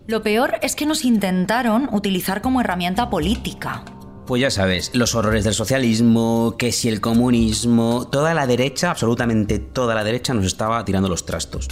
[0.08, 3.84] Lo peor es que nos intentaron utilizar como herramienta política.
[4.30, 9.58] Pues ya sabes, los horrores del socialismo, que si el comunismo, toda la derecha, absolutamente
[9.58, 11.68] toda la derecha nos estaba tirando los trastos.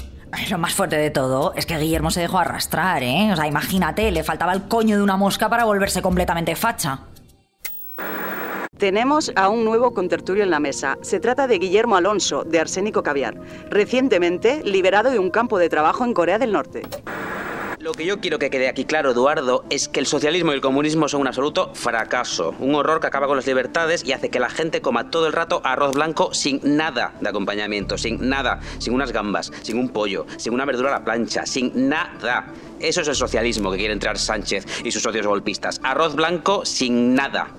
[0.50, 3.30] Lo más fuerte de todo es que Guillermo se dejó arrastrar, ¿eh?
[3.32, 7.02] O sea, imagínate, le faltaba el coño de una mosca para volverse completamente facha.
[8.76, 10.98] Tenemos a un nuevo contertulio en la mesa.
[11.04, 13.36] Se trata de Guillermo Alonso, de Arsénico Caviar,
[13.70, 16.82] recientemente liberado de un campo de trabajo en Corea del Norte.
[17.88, 20.62] Lo que yo quiero que quede aquí claro, Eduardo, es que el socialismo y el
[20.62, 22.54] comunismo son un absoluto fracaso.
[22.60, 25.32] Un horror que acaba con las libertades y hace que la gente coma todo el
[25.32, 30.26] rato arroz blanco sin nada de acompañamiento, sin nada, sin unas gambas, sin un pollo,
[30.36, 32.48] sin una verdura a la plancha, sin nada.
[32.78, 35.80] Eso es el socialismo que quiere entrar Sánchez y sus socios golpistas.
[35.82, 37.54] Arroz blanco sin nada.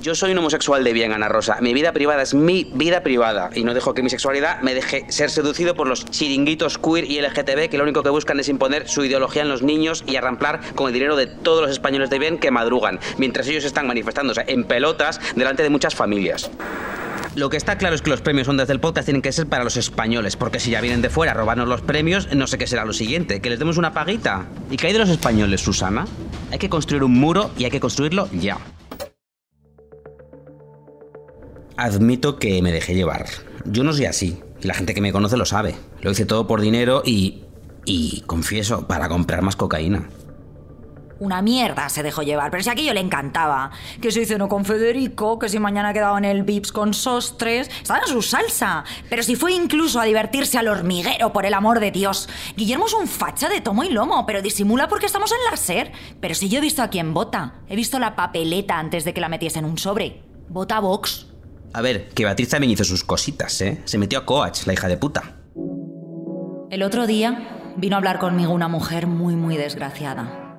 [0.00, 1.58] Yo soy un homosexual de bien, Ana Rosa.
[1.60, 5.04] Mi vida privada es mi vida privada y no dejo que mi sexualidad me deje
[5.08, 8.88] ser seducido por los chiringuitos queer y LGTB que lo único que buscan es imponer
[8.88, 12.18] su ideología en los niños y arramplar con el dinero de todos los españoles de
[12.18, 16.50] bien que madrugan, mientras ellos están manifestándose en pelotas delante de muchas familias.
[17.34, 19.62] Lo que está claro es que los premios Ondas del Podcast tienen que ser para
[19.62, 22.66] los españoles, porque si ya vienen de fuera a robarnos los premios, no sé qué
[22.66, 24.46] será lo siguiente, que les demos una paguita.
[24.70, 26.06] ¿Y qué hay de los españoles, Susana?
[26.50, 28.58] Hay que construir un muro y hay que construirlo ya.
[31.76, 33.26] Admito que me dejé llevar.
[33.64, 35.76] Yo no soy así, y la gente que me conoce lo sabe.
[36.00, 37.44] Lo hice todo por dinero y...
[37.88, 40.08] y, confieso, para comprar más cocaína.
[41.20, 43.72] Una mierda se dejó llevar, pero si aquello le encantaba.
[44.00, 47.68] Que se cenó con Federico, que si mañana quedaba en el Vips con Sostres.
[47.68, 48.84] Estaba en su salsa.
[49.08, 52.28] Pero si fue incluso a divertirse al hormiguero, por el amor de Dios.
[52.56, 55.90] Guillermo es un facha de tomo y lomo, pero disimula porque estamos en la SER.
[56.20, 57.54] Pero si yo he visto a quién vota.
[57.68, 60.22] He visto la papeleta antes de que la metiese en un sobre.
[60.48, 61.26] Vota Vox.
[61.72, 63.80] A ver, que Beatriz también hizo sus cositas, ¿eh?
[63.86, 65.36] Se metió a Coach, la hija de puta.
[66.70, 70.56] El otro día vino a hablar conmigo una mujer muy, muy desgraciada.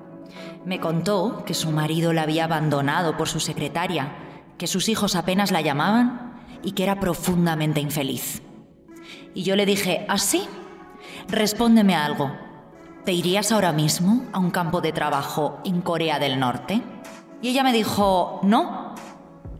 [0.64, 4.16] Me contó que su marido la había abandonado por su secretaria,
[4.56, 8.42] que sus hijos apenas la llamaban y que era profundamente infeliz.
[9.34, 10.48] Y yo le dije, ¿así?
[11.28, 12.32] Respóndeme a algo.
[13.04, 16.82] ¿Te irías ahora mismo a un campo de trabajo en Corea del Norte?
[17.42, 18.79] Y ella me dijo, no.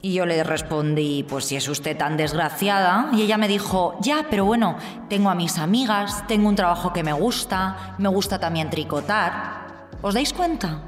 [0.03, 3.11] Y yo le respondí, pues si es usted tan desgraciada.
[3.13, 4.77] Y ella me dijo, ya, pero bueno,
[5.09, 9.89] tengo a mis amigas, tengo un trabajo que me gusta, me gusta también tricotar.
[10.01, 10.83] ¿Os dais cuenta?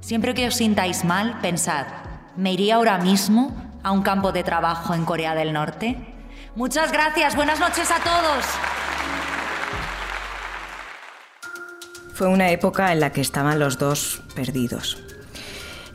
[0.00, 1.86] Siempre que os sintáis mal, pensad,
[2.36, 5.96] ¿me iría ahora mismo a un campo de trabajo en Corea del Norte?
[6.54, 8.44] Muchas gracias, buenas noches a todos.
[12.12, 15.07] Fue una época en la que estaban los dos perdidos.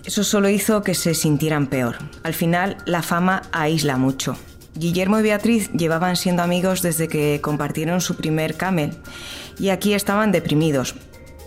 [0.05, 1.97] Eso solo hizo que se sintieran peor.
[2.23, 4.35] Al final, la fama aísla mucho.
[4.75, 8.97] Guillermo y Beatriz llevaban siendo amigos desde que compartieron su primer camel
[9.59, 10.95] y aquí estaban deprimidos,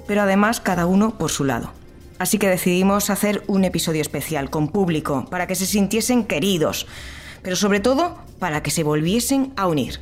[0.06, 1.72] pero además cada uno por su lado.
[2.18, 6.86] Así que decidimos hacer un episodio especial con público para que se sintiesen queridos,
[7.42, 10.00] pero sobre todo para que se volviesen a unir.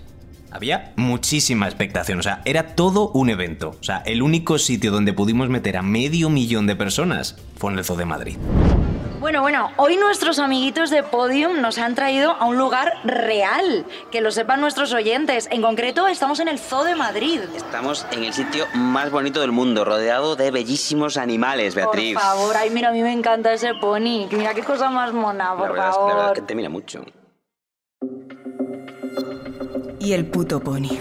[0.54, 3.70] Había muchísima expectación, o sea, era todo un evento.
[3.80, 7.78] O sea, el único sitio donde pudimos meter a medio millón de personas fue en
[7.78, 8.36] el Zoo de Madrid.
[9.18, 14.20] Bueno, bueno, hoy nuestros amiguitos de Podium nos han traído a un lugar real, que
[14.20, 15.48] lo sepan nuestros oyentes.
[15.50, 17.40] En concreto, estamos en el Zoo de Madrid.
[17.56, 22.14] Estamos en el sitio más bonito del mundo, rodeado de bellísimos animales, Beatriz.
[22.14, 24.28] Por favor, ay, mira, a mí me encanta ese pony.
[24.30, 26.08] Mira qué cosa más mona, por la verdad, es- favor.
[26.10, 27.04] la verdad es que te mira mucho.
[30.04, 30.98] Y el puto pony.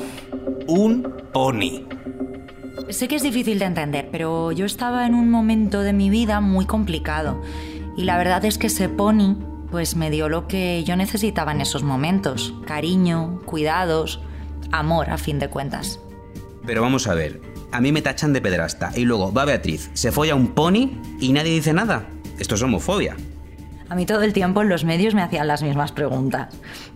[0.66, 1.84] Un pony.
[2.90, 6.40] Sé que es difícil de entender, pero yo estaba en un momento de mi vida
[6.40, 7.42] muy complicado.
[7.98, 9.36] Y la verdad es que ese pony,
[9.72, 12.54] pues me dio lo que yo necesitaba en esos momentos.
[12.66, 14.22] Cariño, cuidados,
[14.72, 16.00] amor, a fin de cuentas.
[16.66, 17.42] Pero vamos a ver,
[17.74, 21.34] a mí me tachan de pedrasta y luego va Beatriz, se folla un pony y
[21.34, 22.08] nadie dice nada.
[22.40, 23.18] Esto es homofobia.
[23.90, 26.54] A mí todo el tiempo en los medios me hacían las mismas preguntas.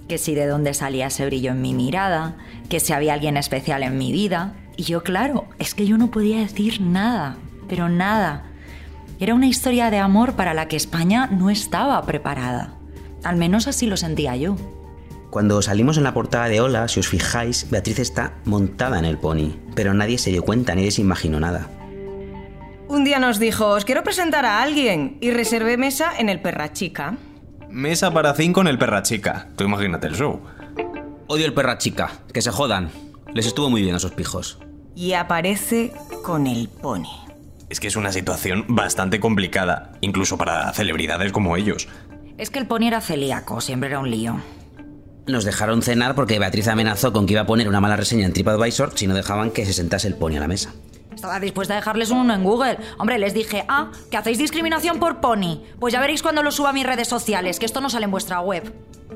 [0.07, 2.35] Que si de dónde salía ese brillo en mi mirada,
[2.69, 4.53] que si había alguien especial en mi vida.
[4.75, 8.43] Y yo, claro, es que yo no podía decir nada, pero nada.
[9.19, 12.75] Era una historia de amor para la que España no estaba preparada.
[13.23, 14.55] Al menos así lo sentía yo.
[15.29, 19.17] Cuando salimos en la portada de Hola, si os fijáis, Beatriz está montada en el
[19.17, 21.67] pony, pero nadie se dio cuenta, nadie se imaginó nada.
[22.89, 26.71] Un día nos dijo, os quiero presentar a alguien y reservé mesa en el Perra
[26.71, 27.17] Chica.
[27.69, 29.49] Mesa para cinco en el Perra Chica.
[29.57, 30.41] Tú imagínate el show.
[31.27, 32.89] Odio el perra chica, que se jodan.
[33.33, 34.59] Les estuvo muy bien a esos pijos.
[34.95, 35.91] Y aparece
[36.23, 37.09] con el pony.
[37.69, 41.89] Es que es una situación bastante complicada, incluso para celebridades como ellos.
[42.37, 44.39] Es que el pony era celíaco, siempre era un lío.
[45.27, 48.31] Nos dejaron cenar porque Beatriz amenazó con que iba a poner una mala reseña en
[48.31, 50.73] TripAdvisor si no dejaban que se sentase el pony a la mesa.
[51.17, 52.77] Estaba dispuesta a dejarles uno en Google.
[52.99, 55.63] Hombre, les dije, ah, que hacéis discriminación por pony.
[55.79, 58.11] Pues ya veréis cuando lo suba a mis redes sociales, que esto no sale en
[58.11, 58.71] vuestra web.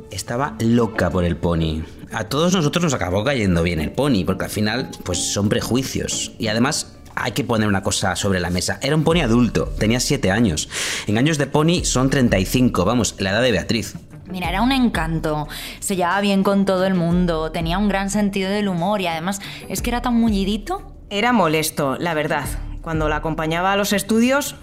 [0.10, 1.84] Estaba loca por el pony.
[2.12, 6.32] A todos nosotros nos acabó cayendo bien el pony, porque al final, pues son prejuicios.
[6.40, 8.80] Y además, hay que poner una cosa sobre la mesa.
[8.82, 10.70] Era un pony adulto, tenía 7 años.
[11.06, 13.94] En años de pony son 35, vamos, la edad de Beatriz.
[14.28, 15.48] Mira, era un encanto.
[15.80, 19.40] Se llevaba bien con todo el mundo, tenía un gran sentido del humor y además
[19.70, 20.91] es que era tan mullidito.
[21.14, 22.46] Era molesto, la verdad.
[22.82, 24.56] Cuando la acompañaba a los estudios,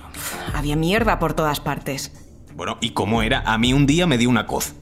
[0.54, 2.10] había mierda por todas partes.
[2.54, 3.42] Bueno, ¿y cómo era?
[3.44, 4.72] A mí un día me dio una coz.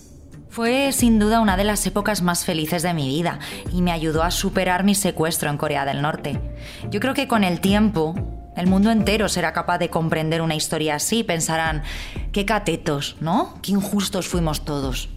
[0.49, 3.41] Fue sin duda una de las épocas más felices de mi vida
[3.73, 6.41] y me ayudó a superar mi secuestro en Corea del Norte.
[6.89, 8.14] Yo creo que con el tiempo
[8.57, 11.25] el mundo entero será capaz de comprender una historia así.
[11.25, 11.83] Pensarán,
[12.31, 13.59] qué catetos, ¿no?
[13.61, 15.09] Qué injustos fuimos todos.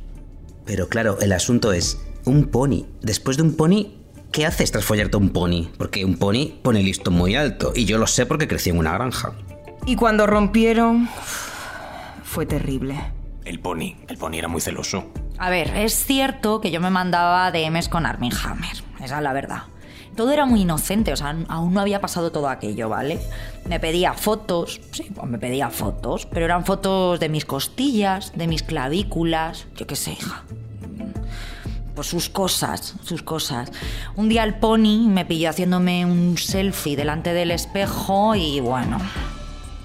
[0.65, 2.87] Pero claro, el asunto es, un pony.
[3.01, 3.98] Después de un pony,
[4.31, 5.69] ¿qué haces tras follarte un pony?
[5.77, 8.93] Porque un pony pone listo muy alto, y yo lo sé porque crecí en una
[8.93, 9.33] granja.
[9.85, 11.09] Y cuando rompieron,
[12.23, 12.99] fue terrible.
[13.45, 13.95] El pony.
[14.07, 15.11] El pony era muy celoso.
[15.37, 19.33] A ver, es cierto que yo me mandaba DMs con Armin Hammer, esa es la
[19.33, 19.63] verdad.
[20.15, 23.19] Todo era muy inocente, o sea, aún no había pasado todo aquello, ¿vale?
[23.67, 28.47] Me pedía fotos, sí, pues me pedía fotos, pero eran fotos de mis costillas, de
[28.47, 30.43] mis clavículas, yo qué sé, hija.
[31.99, 33.73] Pues sus cosas, sus cosas.
[34.15, 38.99] Un día el pony me pilló haciéndome un selfie delante del espejo y bueno,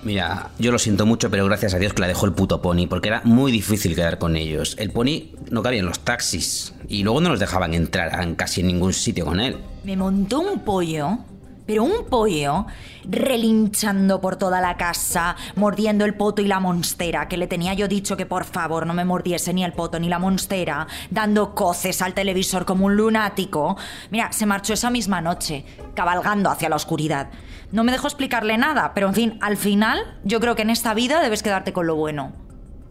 [0.04, 2.86] Mira, yo lo siento mucho, pero gracias a Dios que la dejó el puto pony,
[2.88, 4.76] porque era muy difícil quedar con ellos.
[4.78, 8.62] El pony no cabía en los taxis, y luego no nos dejaban entrar en casi
[8.62, 9.56] ningún sitio con él.
[9.82, 11.18] Me montó un pollo,
[11.66, 12.66] pero un pollo,
[13.04, 17.88] relinchando por toda la casa, mordiendo el poto y la monstera, que le tenía yo
[17.88, 22.02] dicho que por favor no me mordiese ni el poto ni la monstera, dando coces
[22.02, 23.76] al televisor como un lunático.
[24.10, 27.30] Mira, se marchó esa misma noche, cabalgando hacia la oscuridad.
[27.72, 30.94] No me dejó explicarle nada, pero en fin, al final, yo creo que en esta
[30.94, 32.32] vida debes quedarte con lo bueno.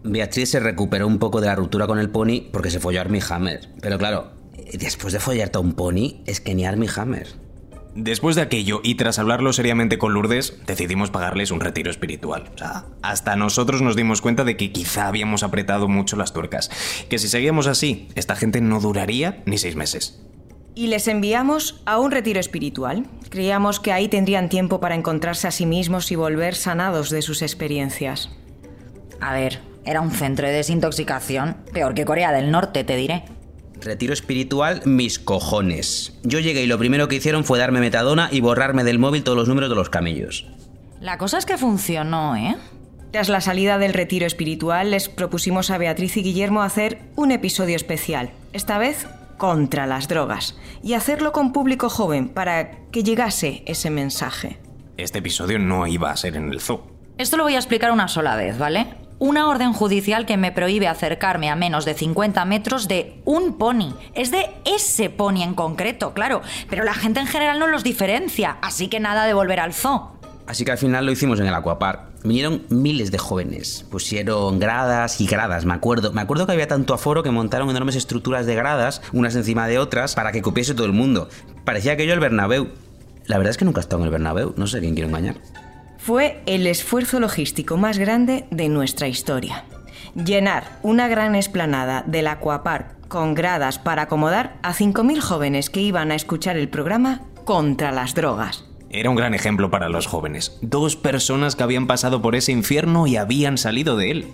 [0.04, 3.04] Beatriz se recuperó un poco de la ruptura con el pony porque se folló a
[3.04, 3.70] Armie Hammer.
[3.82, 4.34] Pero claro,
[4.74, 7.43] después de follarte a un pony, es que ni Armie Hammer.
[7.96, 12.50] Después de aquello y tras hablarlo seriamente con Lourdes, decidimos pagarles un retiro espiritual.
[12.56, 16.72] O sea, hasta nosotros nos dimos cuenta de que quizá habíamos apretado mucho las tuercas.
[17.08, 20.20] Que si seguíamos así, esta gente no duraría ni seis meses.
[20.74, 23.06] Y les enviamos a un retiro espiritual.
[23.30, 27.44] Creíamos que ahí tendrían tiempo para encontrarse a sí mismos y volver sanados de sus
[27.44, 28.32] experiencias.
[29.22, 33.26] A ver, era un centro de desintoxicación, peor que Corea del Norte, te diré.
[33.80, 36.14] Retiro espiritual, mis cojones.
[36.24, 39.38] Yo llegué y lo primero que hicieron fue darme metadona y borrarme del móvil todos
[39.38, 40.48] los números de los camellos.
[41.02, 42.56] La cosa es que funcionó, ¿eh?
[43.12, 47.76] Tras la salida del retiro espiritual, les propusimos a Beatriz y Guillermo hacer un episodio
[47.76, 49.08] especial, esta vez
[49.38, 54.58] contra las drogas, y hacerlo con público joven para que llegase ese mensaje.
[54.98, 56.88] Este episodio no iba a ser en el zoo.
[57.18, 58.88] Esto lo voy a explicar una sola vez, ¿vale?
[59.24, 63.94] Una orden judicial que me prohíbe acercarme a menos de 50 metros de un pony.
[64.16, 66.42] Es de ese pony en concreto, claro.
[66.70, 70.12] Pero la gente en general no los diferencia, así que nada de volver al zoo.
[70.46, 72.22] Así que al final lo hicimos en el Aquapark.
[72.26, 76.12] Vinieron miles de jóvenes, pusieron gradas y gradas, me acuerdo.
[76.12, 79.80] Me acuerdo que había tanto aforo que montaron enormes estructuras de gradas, unas encima de
[79.80, 81.30] otras, para que cupiese todo el mundo.
[81.64, 82.72] Parecía aquello el Bernabéu.
[83.28, 85.38] La verdad es que nunca he estado en el Bernabéu, no sé quién quiero engañar.
[86.04, 89.64] Fue el esfuerzo logístico más grande de nuestra historia.
[90.16, 96.12] Llenar una gran explanada del Aquapark con gradas para acomodar a 5.000 jóvenes que iban
[96.12, 98.66] a escuchar el programa contra las drogas.
[98.90, 100.58] Era un gran ejemplo para los jóvenes.
[100.62, 104.28] Dos personas que habían pasado por ese infierno y habían salido de él.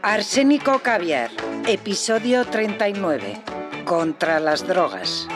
[0.00, 1.28] Arsénico Caviar,
[1.66, 3.36] episodio 39.
[3.84, 5.28] Contra las drogas.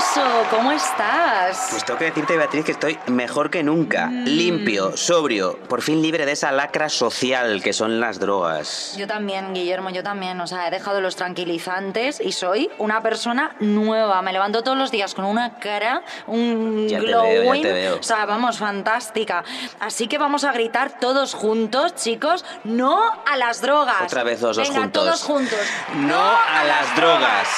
[0.00, 1.66] Alonso, ¿cómo estás?
[1.70, 4.06] Pues tengo que decirte, Beatriz, que estoy mejor que nunca.
[4.10, 8.94] Limpio, sobrio, por fin libre de esa lacra social que son las drogas.
[8.96, 10.40] Yo también, Guillermo, yo también.
[10.40, 14.22] O sea, he dejado los tranquilizantes y soy una persona nueva.
[14.22, 17.30] Me levanto todos los días con una cara, un Ya te glowing.
[17.42, 17.96] veo, ya te veo.
[17.98, 19.44] O sea, vamos, fantástica.
[19.80, 24.04] Así que vamos a gritar todos juntos, chicos, no a las drogas.
[24.04, 25.04] Otra vez los dos Venga, juntos.
[25.04, 25.58] todos juntos.
[25.96, 27.48] No a las drogas.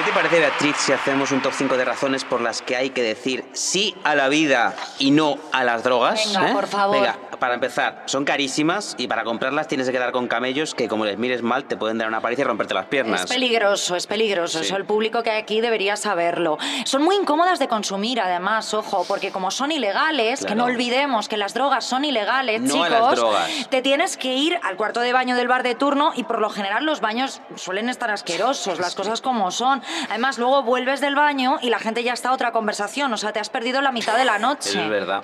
[0.00, 2.88] ¿Qué te parece, Beatriz, si hacemos un top 5 de razones por las que hay
[2.88, 6.24] que decir sí a la vida y no a las drogas?
[6.24, 6.52] Venga, ¿eh?
[6.54, 6.96] por favor.
[6.96, 11.04] Venga, para empezar, son carísimas y para comprarlas tienes que quedar con camellos que, como
[11.04, 13.22] les mires mal, te pueden dar una paliza y romperte las piernas.
[13.22, 14.58] Es peligroso, es peligroso.
[14.60, 14.66] Sí.
[14.66, 16.58] Eso el público que hay aquí debería saberlo.
[16.84, 21.36] Son muy incómodas de consumir, además, ojo, porque como son ilegales, que no olvidemos que
[21.36, 23.50] las drogas son ilegales, No a chicos, las drogas.
[23.70, 26.50] te tienes que ir al cuarto de baño del bar de turno y por lo
[26.50, 29.82] general los baños suelen estar asquerosos, las cosas como son.
[30.10, 33.32] Además, luego vuelves del baño y la gente ya está a otra conversación, o sea,
[33.32, 34.82] te has perdido la mitad de la noche.
[34.82, 35.22] Es verdad.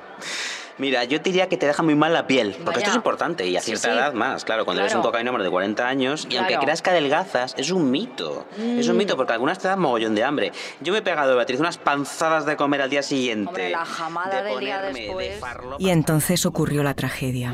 [0.78, 2.78] Mira, yo te diría que te deja muy mal la piel, porque Vaya.
[2.78, 3.94] esto es importante y a cierta sí.
[3.94, 7.54] edad más, claro, cuando eres un cocainómano de 40 años y aunque creas que adelgazas,
[7.56, 8.44] es un mito.
[8.58, 8.98] Es un Mm.
[8.98, 10.52] mito porque algunas te dan mogollón de hambre.
[10.82, 13.48] Yo me he pegado, Beatriz, unas panzadas de comer al día siguiente.
[13.48, 15.40] Hombre, la jamada de del día ponerme de.
[15.78, 17.52] Y entonces ocurrió la tragedia.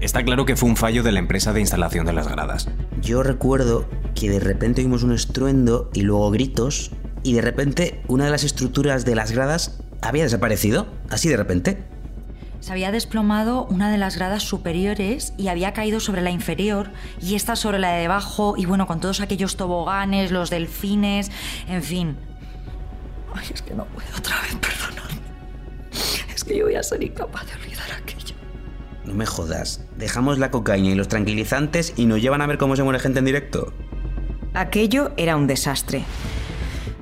[0.00, 2.68] Está claro que fue un fallo de la empresa de instalación de las gradas.
[3.02, 8.24] Yo recuerdo que de repente oímos un estruendo y luego gritos y de repente una
[8.24, 11.84] de las estructuras de las gradas había desaparecido, así de repente.
[12.60, 16.90] Se había desplomado una de las gradas superiores y había caído sobre la inferior
[17.20, 21.30] y esta sobre la de debajo y bueno, con todos aquellos toboganes, los delfines,
[21.68, 22.16] en fin.
[23.34, 25.20] Ay, es que no puedo otra vez perdonarme.
[26.34, 28.34] Es que yo voy a ser incapaz de olvidar aquello.
[29.06, 32.76] No me jodas, dejamos la cocaína y los tranquilizantes y nos llevan a ver cómo
[32.76, 33.72] se muere gente en directo.
[34.52, 36.04] Aquello era un desastre.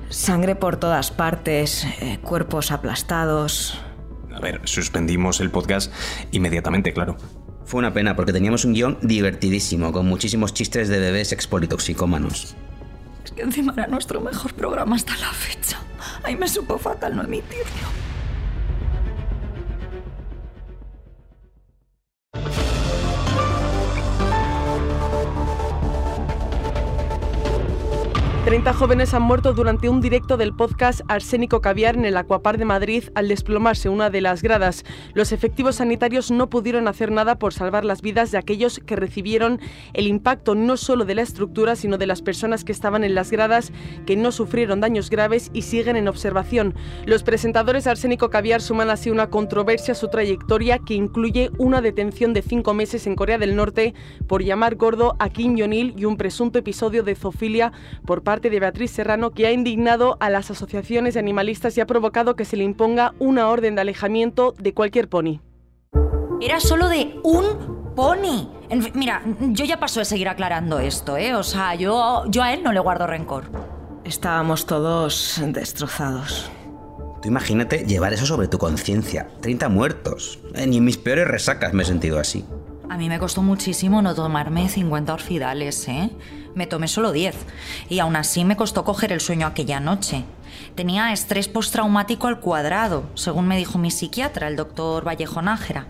[0.09, 3.79] Sangre por todas partes, eh, cuerpos aplastados.
[4.33, 5.93] A ver, suspendimos el podcast
[6.31, 7.17] inmediatamente, claro.
[7.65, 12.55] Fue una pena porque teníamos un guion divertidísimo, con muchísimos chistes de bebés expolitoxicómanos.
[13.23, 15.77] Es que encima era nuestro mejor programa hasta la fecha.
[16.23, 18.08] Ay, me supo fatal no emitirlo.
[28.49, 32.65] Treinta jóvenes han muerto durante un directo del podcast Arsénico Caviar en el Acuapar de
[32.65, 34.85] Madrid al desplomarse una de las gradas.
[35.13, 39.59] Los efectivos sanitarios no pudieron hacer nada por salvar las vidas de aquellos que recibieron
[39.93, 43.29] el impacto no solo de la estructura, sino de las personas que estaban en las
[43.29, 43.71] gradas,
[44.07, 46.73] que no sufrieron daños graves y siguen en observación.
[47.05, 51.81] Los presentadores de Arsénico Caviar suman así una controversia a su trayectoria que incluye una
[51.81, 53.93] detención de cinco meses en Corea del Norte
[54.25, 57.73] por llamar gordo a Kim Jong-il y un presunto episodio de zoofilia
[58.07, 61.85] por parte de Beatriz Serrano que ha indignado a las asociaciones de animalistas y ha
[61.85, 65.41] provocado que se le imponga una orden de alejamiento de cualquier pony.
[66.39, 68.49] Era solo de un pony.
[68.69, 71.35] En fin, mira, yo ya paso de seguir aclarando esto, ¿eh?
[71.35, 73.43] O sea, yo, yo a él no le guardo rencor.
[74.05, 76.49] Estábamos todos destrozados.
[77.21, 79.27] Tú imagínate llevar eso sobre tu conciencia.
[79.41, 80.39] 30 muertos.
[80.55, 82.45] Eh, ni en mis peores resacas me he sentido así.
[82.89, 86.09] A mí me costó muchísimo no tomarme 50 orfidales, ¿eh?
[86.59, 87.37] Me tomé solo 10.
[87.87, 90.25] Y aún así me costó coger el sueño aquella noche.
[90.75, 95.87] Tenía estrés postraumático al cuadrado, según me dijo mi psiquiatra, el doctor Vallejo Nájera.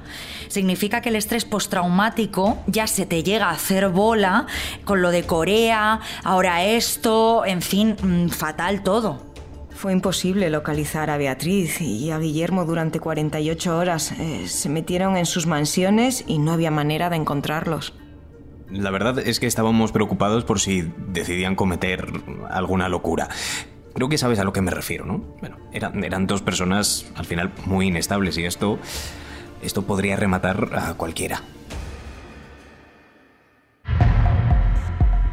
[0.47, 4.45] Significa que el estrés postraumático ya se te llega a hacer bola
[4.85, 9.23] con lo de Corea, ahora esto, en fin, mm, fatal todo.
[9.71, 14.11] Fue imposible localizar a Beatriz y a Guillermo durante 48 horas.
[14.11, 17.98] Eh, se metieron en sus mansiones y no había manera de encontrarlos.
[18.71, 22.07] La verdad es que estábamos preocupados por si decidían cometer
[22.49, 23.27] alguna locura.
[23.93, 25.17] Creo que sabes a lo que me refiero, ¿no?
[25.39, 28.77] Bueno, eran, eran dos personas al final muy inestables y esto.
[29.61, 31.41] Esto podría rematar a cualquiera.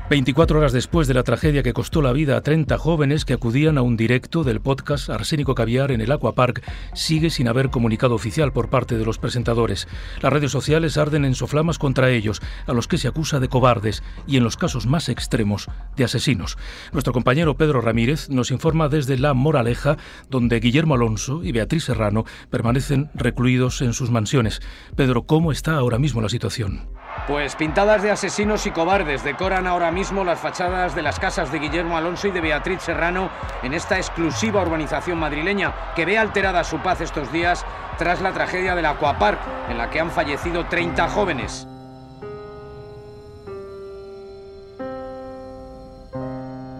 [0.08, 3.76] 24 horas después de la tragedia que costó la vida a 30 jóvenes que acudían
[3.76, 6.62] a un directo del podcast Arsénico Caviar en el Aquapark,
[6.94, 9.88] sigue sin haber comunicado oficial por parte de los presentadores.
[10.22, 14.04] Las redes sociales arden en soflamas contra ellos, a los que se acusa de cobardes
[14.28, 16.56] y, en los casos más extremos, de asesinos.
[16.92, 19.96] Nuestro compañero Pedro Ramírez nos informa desde La Moraleja,
[20.30, 24.60] donde Guillermo Alonso y Beatriz Serrano permanecen recluidos en sus mansiones.
[24.94, 26.95] Pedro, ¿cómo está ahora mismo la situación?
[27.26, 31.58] Pues pintadas de asesinos y cobardes decoran ahora mismo las fachadas de las casas de
[31.58, 33.30] Guillermo Alonso y de Beatriz Serrano
[33.64, 37.64] en esta exclusiva urbanización madrileña que ve alterada su paz estos días
[37.98, 41.66] tras la tragedia del Aquapark en la que han fallecido 30 jóvenes.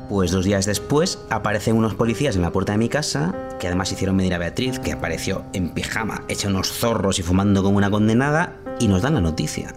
[0.09, 3.91] Pues dos días después aparecen unos policías en la puerta de mi casa, que además
[3.91, 7.91] hicieron medir a Beatriz, que apareció en pijama, hecha unos zorros y fumando como una
[7.91, 9.74] condenada, y nos dan la noticia.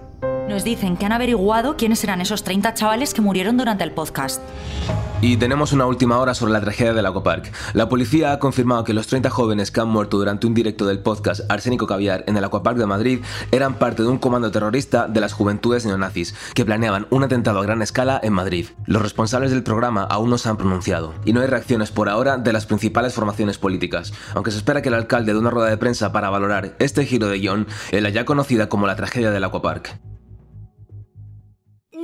[0.50, 4.42] Nos dicen que han averiguado quiénes eran esos 30 chavales que murieron durante el podcast.
[5.22, 7.52] Y tenemos una última hora sobre la tragedia del Aquapark.
[7.74, 11.04] La policía ha confirmado que los 30 jóvenes que han muerto durante un directo del
[11.04, 13.20] podcast Arsénico Caviar en el Aquapark de Madrid
[13.52, 17.64] eran parte de un comando terrorista de las juventudes neonazis que planeaban un atentado a
[17.64, 18.70] gran escala en Madrid.
[18.88, 22.38] Los responsables del programa aún no se han pronunciado y no hay reacciones por ahora
[22.38, 25.78] de las principales formaciones políticas, aunque se espera que el alcalde de una rueda de
[25.78, 29.44] prensa para valorar este giro de guion en la ya conocida como la tragedia del
[29.44, 30.09] Aquapark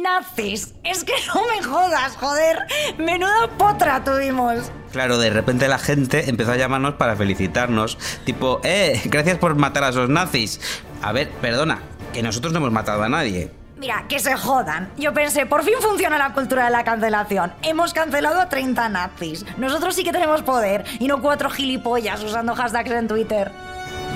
[0.05, 0.73] nazis.
[0.83, 2.59] Es que no me jodas, joder.
[2.97, 4.71] Menuda potra tuvimos.
[4.91, 7.97] Claro, de repente la gente empezó a llamarnos para felicitarnos.
[8.23, 10.61] Tipo, eh, gracias por matar a esos nazis.
[11.01, 11.79] A ver, perdona,
[12.13, 13.51] que nosotros no hemos matado a nadie.
[13.77, 14.89] Mira, que se jodan.
[14.97, 17.51] Yo pensé, por fin funciona la cultura de la cancelación.
[17.61, 19.45] Hemos cancelado a 30 nazis.
[19.57, 23.51] Nosotros sí que tenemos poder y no cuatro gilipollas usando hashtags en Twitter.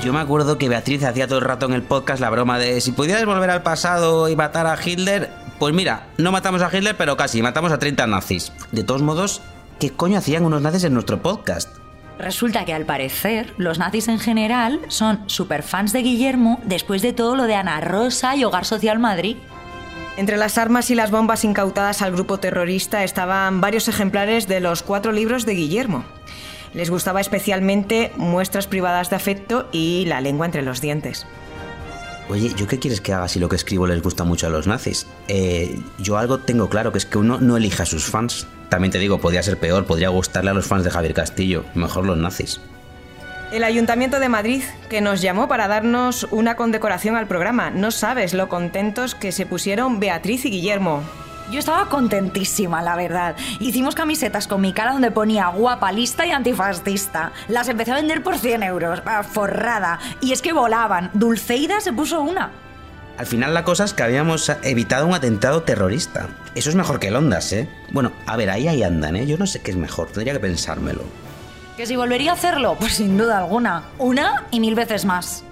[0.02, 2.80] Yo me acuerdo que Beatriz hacía todo el rato en el podcast la broma de
[2.80, 5.30] si pudieras volver al pasado y matar a Hitler,
[5.60, 8.54] pues mira, no matamos a Hitler, pero casi, matamos a 30 nazis.
[8.72, 9.42] De todos modos,
[9.80, 11.70] ¿qué coño hacían unos nazis en nuestro podcast?
[12.18, 17.36] Resulta que al parecer los nazis en general son superfans de Guillermo después de todo
[17.36, 19.38] lo de Ana Rosa y Hogar Social Madrid.
[20.18, 24.84] Entre las armas y las bombas incautadas al grupo terrorista estaban varios ejemplares de los
[24.84, 26.04] cuatro libros de Guillermo.
[26.74, 31.26] Les gustaba especialmente muestras privadas de afecto y la lengua entre los dientes.
[32.30, 34.68] Oye, ¿yo qué quieres que haga si lo que escribo les gusta mucho a los
[34.68, 35.08] nazis?
[35.28, 38.46] Eh, yo algo tengo claro, que es que uno no elige a sus fans.
[38.70, 42.06] También te digo, podría ser peor, podría gustarle a los fans de Javier Castillo, mejor
[42.06, 42.62] los nazis.
[43.52, 44.62] El Ayuntamiento de Madrid,
[44.92, 47.72] que nos llamó para darnos una condecoración al programa.
[47.72, 51.02] No sabes lo contentos que se pusieron Beatriz y Guillermo.
[51.52, 53.36] Yo estaba contentísima, la verdad.
[53.60, 57.32] Hicimos camisetas con mi cara donde ponía guapa, lista y antifascista.
[57.48, 60.00] Las empecé a vender por 100 euros, ah, forrada.
[60.22, 61.10] Y es que volaban.
[61.14, 62.52] Dulceida se puso una.
[63.18, 66.28] Al final la cosa es que habíamos evitado un atentado terrorista.
[66.54, 67.68] Eso es mejor que el Ondas, ¿eh?
[67.92, 69.26] Bueno, a ver, ahí ahí andan, ¿eh?
[69.26, 71.02] Yo no sé qué es mejor, tendría que pensármelo.
[71.76, 72.78] ¿Que si volvería a hacerlo?
[72.80, 73.84] Pues sin duda alguna.
[73.98, 75.44] Una y mil veces más.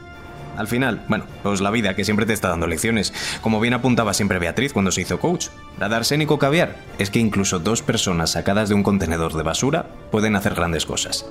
[0.58, 4.14] Al final, bueno, pues la vida que siempre te está dando lecciones, como bien apuntaba
[4.14, 5.48] siempre Beatriz cuando se hizo coach.
[5.80, 9.86] La de arsénico caviar es que incluso dos personas sacadas de un contenedor de basura
[10.12, 11.26] pueden hacer grandes cosas.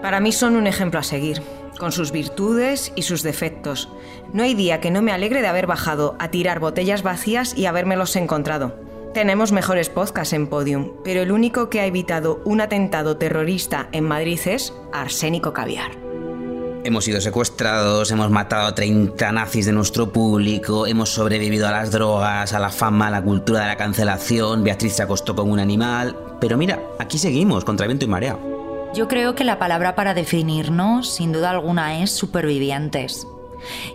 [0.00, 1.42] Para mí son un ejemplo a seguir,
[1.78, 3.88] con sus virtudes y sus defectos.
[4.32, 7.66] No hay día que no me alegre de haber bajado a tirar botellas vacías y
[7.66, 8.74] habérmelos encontrado.
[9.14, 14.04] Tenemos mejores podcasts en Podium, pero el único que ha evitado un atentado terrorista en
[14.04, 16.11] Madrid es Arsénico Caviar.
[16.84, 21.92] Hemos sido secuestrados, hemos matado a 30 nazis de nuestro público, hemos sobrevivido a las
[21.92, 25.60] drogas, a la fama, a la cultura de la cancelación, Beatriz se acostó con un
[25.60, 28.36] animal, pero mira, aquí seguimos, contra viento y marea.
[28.94, 33.28] Yo creo que la palabra para definirnos, sin duda alguna, es supervivientes.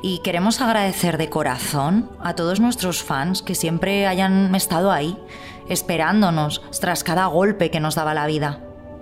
[0.01, 5.17] Y queremos agradecer de corazón a todos nuestros fans que siempre hayan estado ahí,
[5.67, 8.61] esperándonos tras cada golpe que nos daba la vida.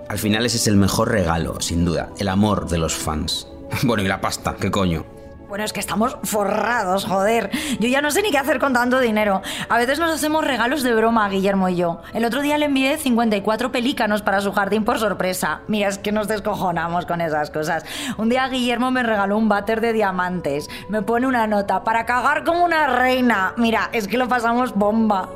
[0.10, 3.48] Al final ese es el mejor regalo, sin duda, el amor de los fans.
[3.84, 5.06] Bueno, y la pasta, ¿qué coño?
[5.48, 7.52] Bueno, es que estamos forrados, joder.
[7.80, 9.42] Yo ya no sé ni qué hacer con tanto dinero.
[9.70, 12.02] A veces nos hacemos regalos de broma, Guillermo y yo.
[12.14, 15.62] El otro día le envié 54 pelícanos para su jardín por sorpresa.
[15.68, 17.86] Mira, es que nos descojonamos con esas cosas.
[18.18, 20.68] Un día Guillermo me regaló un váter de diamantes.
[20.90, 23.54] Me pone una nota para cagar como una reina.
[23.56, 25.30] Mira, es que lo pasamos bomba.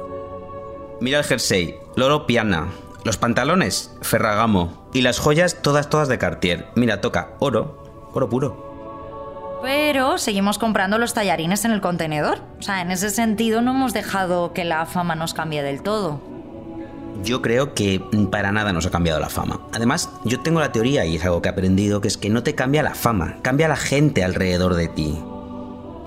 [1.01, 2.67] Mira el jersey, loro piana.
[3.03, 4.89] Los pantalones, Ferragamo.
[4.91, 6.67] Y las joyas todas, todas de Cartier.
[6.75, 7.88] Mira, toca oro,
[8.19, 8.69] oro puro.
[9.61, 12.39] Pero seguimos comprando los tallarines en el contenedor.
[12.59, 16.21] O sea, en ese sentido no hemos dejado que la fama nos cambie del todo.
[17.23, 18.01] Yo creo que
[18.31, 19.59] para nada nos ha cambiado la fama.
[19.73, 22.43] Además, yo tengo la teoría, y es algo que he aprendido, que es que no
[22.43, 25.19] te cambia la fama, cambia la gente alrededor de ti.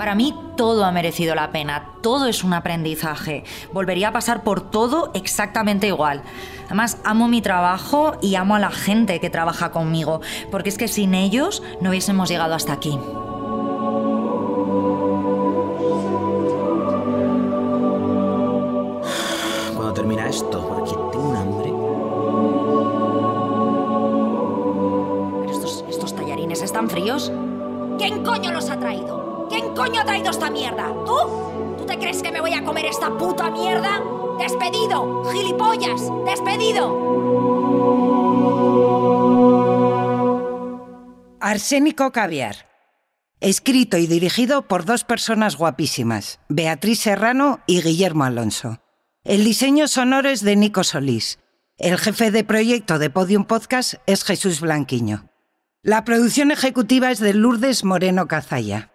[0.02, 3.44] Para mí todo ha merecido la pena, todo es un aprendizaje.
[3.72, 6.24] Volvería a pasar por todo exactamente igual.
[6.66, 10.88] Además, amo mi trabajo y amo a la gente que trabaja conmigo, porque es que
[10.88, 12.98] sin ellos no hubiésemos llegado hasta aquí.
[19.76, 21.72] Cuando termina esto, porque tengo un hambre.
[25.42, 27.30] ¿Pero estos, estos tallarines están fríos?
[27.98, 29.21] ¿Quién coño los ha traído?
[29.52, 30.88] ¿Quién coño ha traído esta mierda?
[31.04, 31.76] ¿Tú?
[31.76, 34.02] ¿Tú te crees que me voy a comer esta puta mierda?
[34.38, 35.30] ¡Despedido!
[35.30, 36.00] ¡Gilipollas!
[36.24, 36.88] ¡Despedido!
[41.38, 42.66] Arsénico Caviar.
[43.40, 48.80] Escrito y dirigido por dos personas guapísimas, Beatriz Serrano y Guillermo Alonso.
[49.22, 51.40] El diseño sonoro es de Nico Solís.
[51.76, 55.28] El jefe de proyecto de Podium Podcast es Jesús Blanquiño.
[55.82, 58.91] La producción ejecutiva es de Lourdes Moreno Cazalla.